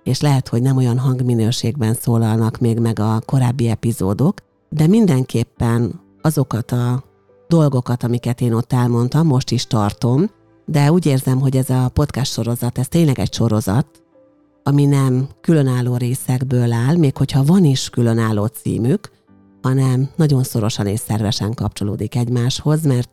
és 0.04 0.22
lehet, 0.22 0.48
hogy 0.48 0.62
nem 0.62 0.78
olyan 0.78 1.00
hangminőségben 1.00 1.94
szólalnak 1.94 2.58
még 2.60 2.80
meg 2.80 3.00
a 3.00 3.22
korábbi 3.26 3.68
epizódok, 3.70 4.44
de 4.76 4.88
mindenképpen 4.88 6.02
azokat 6.22 6.72
a 6.72 7.04
dolgokat, 7.48 8.04
amiket 8.04 8.42
én 8.42 8.54
ott 8.54 8.74
elmondtam, 8.74 9.28
most 9.28 9.52
is 9.52 9.68
tartom, 9.68 10.30
de 10.66 10.92
úgy 10.92 11.06
érzem, 11.06 11.40
hogy 11.40 11.58
ez 11.58 11.70
a 11.70 11.90
podcast 11.90 12.32
sorozat, 12.32 12.78
ez 12.78 12.88
tényleg 12.88 13.20
egy 13.20 13.34
sorozat, 13.34 13.88
ami 14.64 14.86
nem 14.86 15.28
különálló 15.42 15.96
részekből 15.96 16.72
áll, 16.72 16.96
még 16.96 17.18
hogyha 17.18 17.44
van 17.44 17.64
is 17.64 17.90
különálló 17.90 18.46
címük, 18.46 19.12
hanem 19.62 20.10
nagyon 20.16 20.44
szorosan 20.44 20.88
és 20.88 21.00
szervesen 21.00 21.54
kapcsolódik 21.54 22.16
egymáshoz, 22.16 22.84
mert 22.84 23.10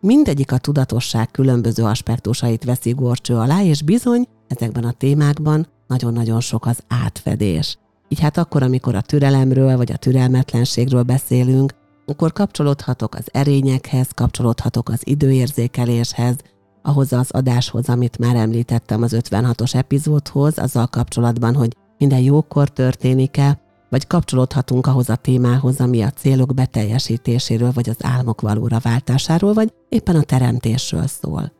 mindegyik 0.00 0.52
a 0.52 0.58
tudatosság 0.58 1.30
különböző 1.30 1.84
aspektusait 1.84 2.64
veszi 2.64 2.90
gorcső 2.90 3.34
alá, 3.34 3.62
és 3.62 3.82
bizony 3.82 4.26
ezekben 4.48 4.84
a 4.84 4.92
témákban 4.92 5.66
nagyon-nagyon 5.86 6.40
sok 6.40 6.66
az 6.66 6.78
átfedés. 6.88 7.78
Így 8.12 8.20
hát 8.20 8.36
akkor, 8.36 8.62
amikor 8.62 8.94
a 8.94 9.00
türelemről 9.00 9.76
vagy 9.76 9.92
a 9.92 9.96
türelmetlenségről 9.96 11.02
beszélünk, 11.02 11.72
akkor 12.06 12.32
kapcsolódhatok 12.32 13.14
az 13.14 13.28
erényekhez, 13.32 14.08
kapcsolódhatok 14.14 14.88
az 14.88 15.00
időérzékeléshez, 15.04 16.36
ahhoz 16.82 17.12
az 17.12 17.30
adáshoz, 17.30 17.88
amit 17.88 18.18
már 18.18 18.36
említettem 18.36 19.02
az 19.02 19.16
56-os 19.18 19.74
epizódhoz, 19.74 20.58
azzal 20.58 20.86
kapcsolatban, 20.86 21.54
hogy 21.54 21.76
minden 21.98 22.20
jókor 22.20 22.68
történik-e, 22.68 23.60
vagy 23.90 24.06
kapcsolódhatunk 24.06 24.86
ahhoz 24.86 25.08
a 25.10 25.16
témához, 25.16 25.80
ami 25.80 26.02
a 26.02 26.10
célok 26.10 26.54
beteljesítéséről, 26.54 27.72
vagy 27.72 27.88
az 27.88 27.98
álmok 28.00 28.40
valóra 28.40 28.78
váltásáról, 28.78 29.52
vagy 29.52 29.72
éppen 29.88 30.16
a 30.16 30.22
teremtésről 30.22 31.06
szól. 31.06 31.52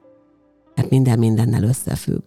Mert 0.75 0.91
minden 0.91 1.19
mindennel 1.19 1.63
összefügg. 1.63 2.23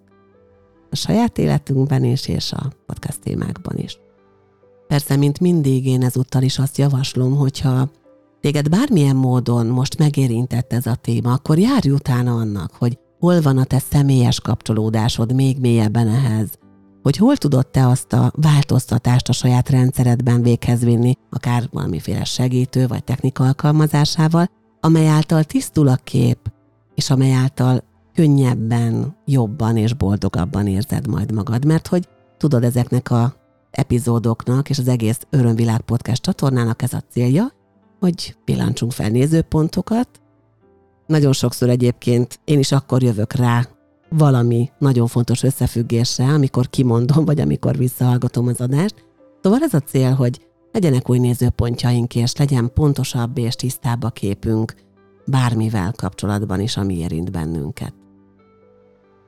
A 0.89 0.95
saját 0.95 1.37
életünkben 1.37 2.03
is, 2.03 2.27
és 2.27 2.51
a 2.51 2.71
podcast 2.85 3.19
témákban 3.19 3.77
is. 3.77 3.97
Persze, 4.87 5.15
mint 5.15 5.39
mindig, 5.39 5.85
én 5.85 6.03
ezúttal 6.03 6.41
is 6.41 6.59
azt 6.59 6.77
javaslom, 6.77 7.35
hogyha 7.35 7.89
téged 8.39 8.69
bármilyen 8.69 9.15
módon 9.15 9.65
most 9.65 9.97
megérintett 9.97 10.73
ez 10.73 10.85
a 10.85 10.95
téma, 10.95 11.31
akkor 11.33 11.57
járj 11.57 11.89
utána 11.89 12.35
annak, 12.35 12.71
hogy 12.73 12.97
hol 13.19 13.41
van 13.41 13.57
a 13.57 13.63
te 13.63 13.79
személyes 13.79 14.39
kapcsolódásod 14.39 15.33
még 15.33 15.59
mélyebben 15.59 16.07
ehhez, 16.07 16.49
hogy 17.03 17.17
hol 17.17 17.37
tudod 17.37 17.67
te 17.67 17.87
azt 17.87 18.13
a 18.13 18.31
változtatást 18.35 19.29
a 19.29 19.33
saját 19.33 19.69
rendszeredben 19.69 20.41
véghez 20.41 20.83
vinni, 20.83 21.13
akár 21.29 21.67
valamiféle 21.71 22.23
segítő 22.23 22.87
vagy 22.87 23.03
technika 23.03 23.43
alkalmazásával, 23.43 24.49
amely 24.79 25.07
által 25.07 25.43
tisztul 25.43 25.87
a 25.87 25.95
kép, 25.95 26.51
és 26.95 27.09
amely 27.09 27.33
által 27.33 27.83
könnyebben, 28.13 29.15
jobban 29.25 29.77
és 29.77 29.93
boldogabban 29.93 30.67
érzed 30.67 31.07
majd 31.07 31.31
magad, 31.31 31.65
mert 31.65 31.87
hogy 31.87 32.07
tudod 32.37 32.63
ezeknek 32.63 33.11
a 33.11 33.42
epizódoknak 33.73 34.69
és 34.69 34.79
az 34.79 34.87
egész 34.87 35.19
Örömvilág 35.29 35.81
podcast 35.81 36.21
csatornának 36.21 36.81
ez 36.81 36.93
a 36.93 37.03
célja, 37.09 37.51
hogy 37.99 38.35
pillancsunk 38.43 38.91
fel 38.91 39.09
nézőpontokat. 39.09 40.07
Nagyon 41.07 41.33
sokszor 41.33 41.69
egyébként 41.69 42.39
én 42.43 42.59
is 42.59 42.71
akkor 42.71 43.03
jövök 43.03 43.33
rá 43.33 43.67
valami 44.09 44.69
nagyon 44.79 45.07
fontos 45.07 45.43
összefüggésre, 45.43 46.25
amikor 46.25 46.69
kimondom, 46.69 47.25
vagy 47.25 47.39
amikor 47.39 47.77
visszahallgatom 47.77 48.47
az 48.47 48.61
adást. 48.61 48.95
Szóval 49.41 49.59
ez 49.61 49.73
a 49.73 49.79
cél, 49.79 50.13
hogy 50.13 50.47
legyenek 50.71 51.09
új 51.09 51.19
nézőpontjaink, 51.19 52.15
és 52.15 52.35
legyen 52.35 52.71
pontosabb 52.73 53.37
és 53.37 53.55
tisztább 53.55 54.03
a 54.03 54.09
képünk 54.09 54.73
bármivel 55.25 55.93
kapcsolatban 55.95 56.59
is, 56.59 56.77
ami 56.77 56.97
érint 56.97 57.31
bennünket. 57.31 57.93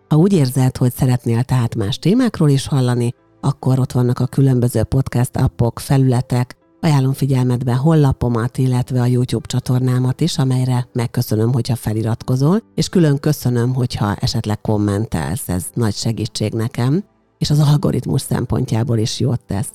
Ha 0.08 0.16
úgy 0.16 0.34
érzed, 0.34 0.78
hogy 0.78 0.94
szeretnél 0.94 1.44
tehát 1.44 1.76
más 1.76 2.00
témákról 2.00 2.50
is 2.50 2.68
hallani, 2.68 3.14
akkor 3.46 3.80
ott 3.80 3.92
vannak 3.92 4.20
a 4.20 4.26
különböző 4.26 4.84
podcast 4.84 5.36
appok, 5.38 5.80
felületek, 5.80 6.56
Ajánlom 6.80 7.14
figyelmetbe 7.14 7.76
honlapomat, 7.76 8.58
illetve 8.58 9.02
a 9.02 9.06
YouTube 9.06 9.48
csatornámat 9.48 10.22
is, 10.22 10.38
amelyre 10.38 10.88
megköszönöm, 10.94 11.54
hogyha 11.54 11.76
feliratkozol, 11.76 12.62
és 12.76 12.90
külön 12.90 13.20
köszönöm, 13.20 13.74
hogyha 13.74 14.16
esetleg 14.16 14.62
kommentelsz, 14.62 15.50
ez 15.50 15.66
nagy 15.74 15.94
segítség 15.94 16.54
nekem, 16.54 17.04
és 17.38 17.50
az 17.50 17.60
algoritmus 17.60 18.22
szempontjából 18.22 18.98
is 18.98 19.20
jót 19.20 19.42
tesz. 19.46 19.72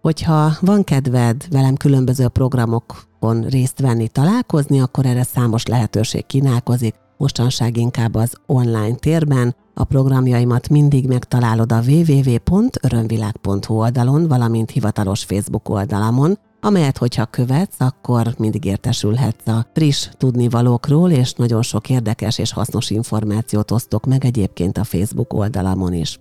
Hogyha 0.00 0.52
van 0.60 0.84
kedved 0.84 1.44
velem 1.50 1.74
különböző 1.74 2.28
programokon 2.28 3.42
részt 3.48 3.80
venni, 3.80 4.08
találkozni, 4.08 4.80
akkor 4.80 5.06
erre 5.06 5.22
számos 5.22 5.66
lehetőség 5.66 6.26
kínálkozik, 6.26 6.94
mostanság 7.16 7.76
inkább 7.76 8.14
az 8.14 8.34
online 8.46 8.94
térben. 8.94 9.54
A 9.74 9.84
programjaimat 9.84 10.68
mindig 10.68 11.06
megtalálod 11.06 11.72
a 11.72 11.80
www.örömvilág.hu 11.86 13.74
oldalon, 13.74 14.28
valamint 14.28 14.70
hivatalos 14.70 15.24
Facebook 15.24 15.68
oldalamon, 15.68 16.38
amelyet, 16.60 16.98
hogyha 16.98 17.26
követsz, 17.26 17.80
akkor 17.80 18.34
mindig 18.38 18.64
értesülhetsz 18.64 19.48
a 19.48 19.66
friss 19.74 20.08
tudnivalókról, 20.16 21.10
és 21.10 21.32
nagyon 21.32 21.62
sok 21.62 21.90
érdekes 21.90 22.38
és 22.38 22.52
hasznos 22.52 22.90
információt 22.90 23.70
osztok 23.70 24.06
meg 24.06 24.24
egyébként 24.24 24.78
a 24.78 24.84
Facebook 24.84 25.32
oldalamon 25.32 25.92
is. 25.92 26.20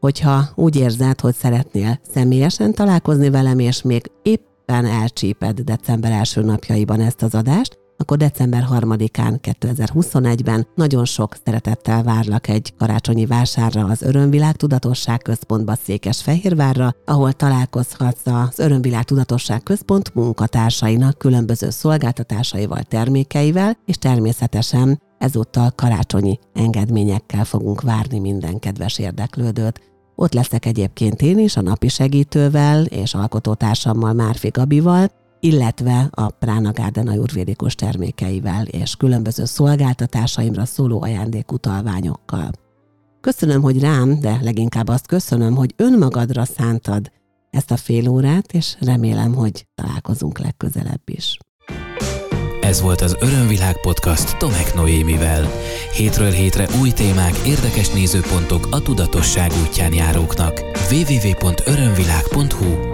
Hogyha 0.00 0.48
úgy 0.54 0.76
érzed, 0.76 1.20
hogy 1.20 1.34
szeretnél 1.34 2.00
személyesen 2.10 2.74
találkozni 2.74 3.30
velem, 3.30 3.58
és 3.58 3.82
még 3.82 4.10
éppen 4.22 4.84
elcsíped 4.84 5.60
december 5.60 6.12
első 6.12 6.42
napjaiban 6.42 7.00
ezt 7.00 7.22
az 7.22 7.34
adást, 7.34 7.78
akkor 7.96 8.16
december 8.16 8.64
3-án 8.70 9.38
2021-ben 9.42 10.66
nagyon 10.74 11.04
sok 11.04 11.36
szeretettel 11.44 12.02
várlak 12.02 12.48
egy 12.48 12.74
karácsonyi 12.78 13.26
vásárra 13.26 13.84
az 13.84 14.02
Örömvilág 14.02 14.56
Tudatosság 14.56 15.22
Központba 15.22 15.74
Székesfehérvárra, 15.84 16.94
ahol 17.04 17.32
találkozhatsz 17.32 18.26
az 18.26 18.58
Örömvilág 18.58 19.04
Tudatosság 19.04 19.62
Központ 19.62 20.14
munkatársainak 20.14 21.18
különböző 21.18 21.70
szolgáltatásaival, 21.70 22.82
termékeivel, 22.82 23.78
és 23.86 23.96
természetesen 23.96 25.00
ezúttal 25.18 25.70
karácsonyi 25.70 26.38
engedményekkel 26.54 27.44
fogunk 27.44 27.80
várni 27.80 28.18
minden 28.18 28.58
kedves 28.58 28.98
érdeklődőt. 28.98 29.80
Ott 30.14 30.32
leszek 30.34 30.66
egyébként 30.66 31.22
én 31.22 31.38
is 31.38 31.56
a 31.56 31.62
napi 31.62 31.88
segítővel 31.88 32.84
és 32.84 33.14
alkotótársammal 33.14 34.12
Márfi 34.12 34.48
Gabival, 34.48 35.10
illetve 35.44 36.08
a 36.10 36.30
Prána 36.30 36.72
Garden 36.72 37.08
ajurvédikus 37.08 37.74
termékeivel 37.74 38.64
és 38.64 38.96
különböző 38.96 39.44
szolgáltatásaimra 39.44 40.64
szóló 40.64 41.02
ajándékutalványokkal. 41.02 42.50
Köszönöm, 43.20 43.62
hogy 43.62 43.80
rám, 43.80 44.20
de 44.20 44.38
leginkább 44.42 44.88
azt 44.88 45.06
köszönöm, 45.06 45.54
hogy 45.54 45.74
önmagadra 45.76 46.44
szántad 46.44 47.10
ezt 47.50 47.70
a 47.70 47.76
fél 47.76 48.08
órát, 48.08 48.52
és 48.52 48.76
remélem, 48.80 49.34
hogy 49.34 49.66
találkozunk 49.74 50.38
legközelebb 50.38 51.02
is. 51.04 51.38
Ez 52.60 52.80
volt 52.80 53.00
az 53.00 53.16
Örömvilág 53.20 53.80
podcast 53.80 54.38
Tomek 54.38 54.74
Noémivel. 54.74 55.48
Hétről 55.92 56.30
hétre 56.30 56.68
új 56.80 56.90
témák, 56.90 57.36
érdekes 57.46 57.90
nézőpontok 57.90 58.68
a 58.70 58.82
tudatosság 58.82 59.50
útján 59.66 59.92
járóknak. 59.92 60.60
www.örömvilág.hu 60.90 62.93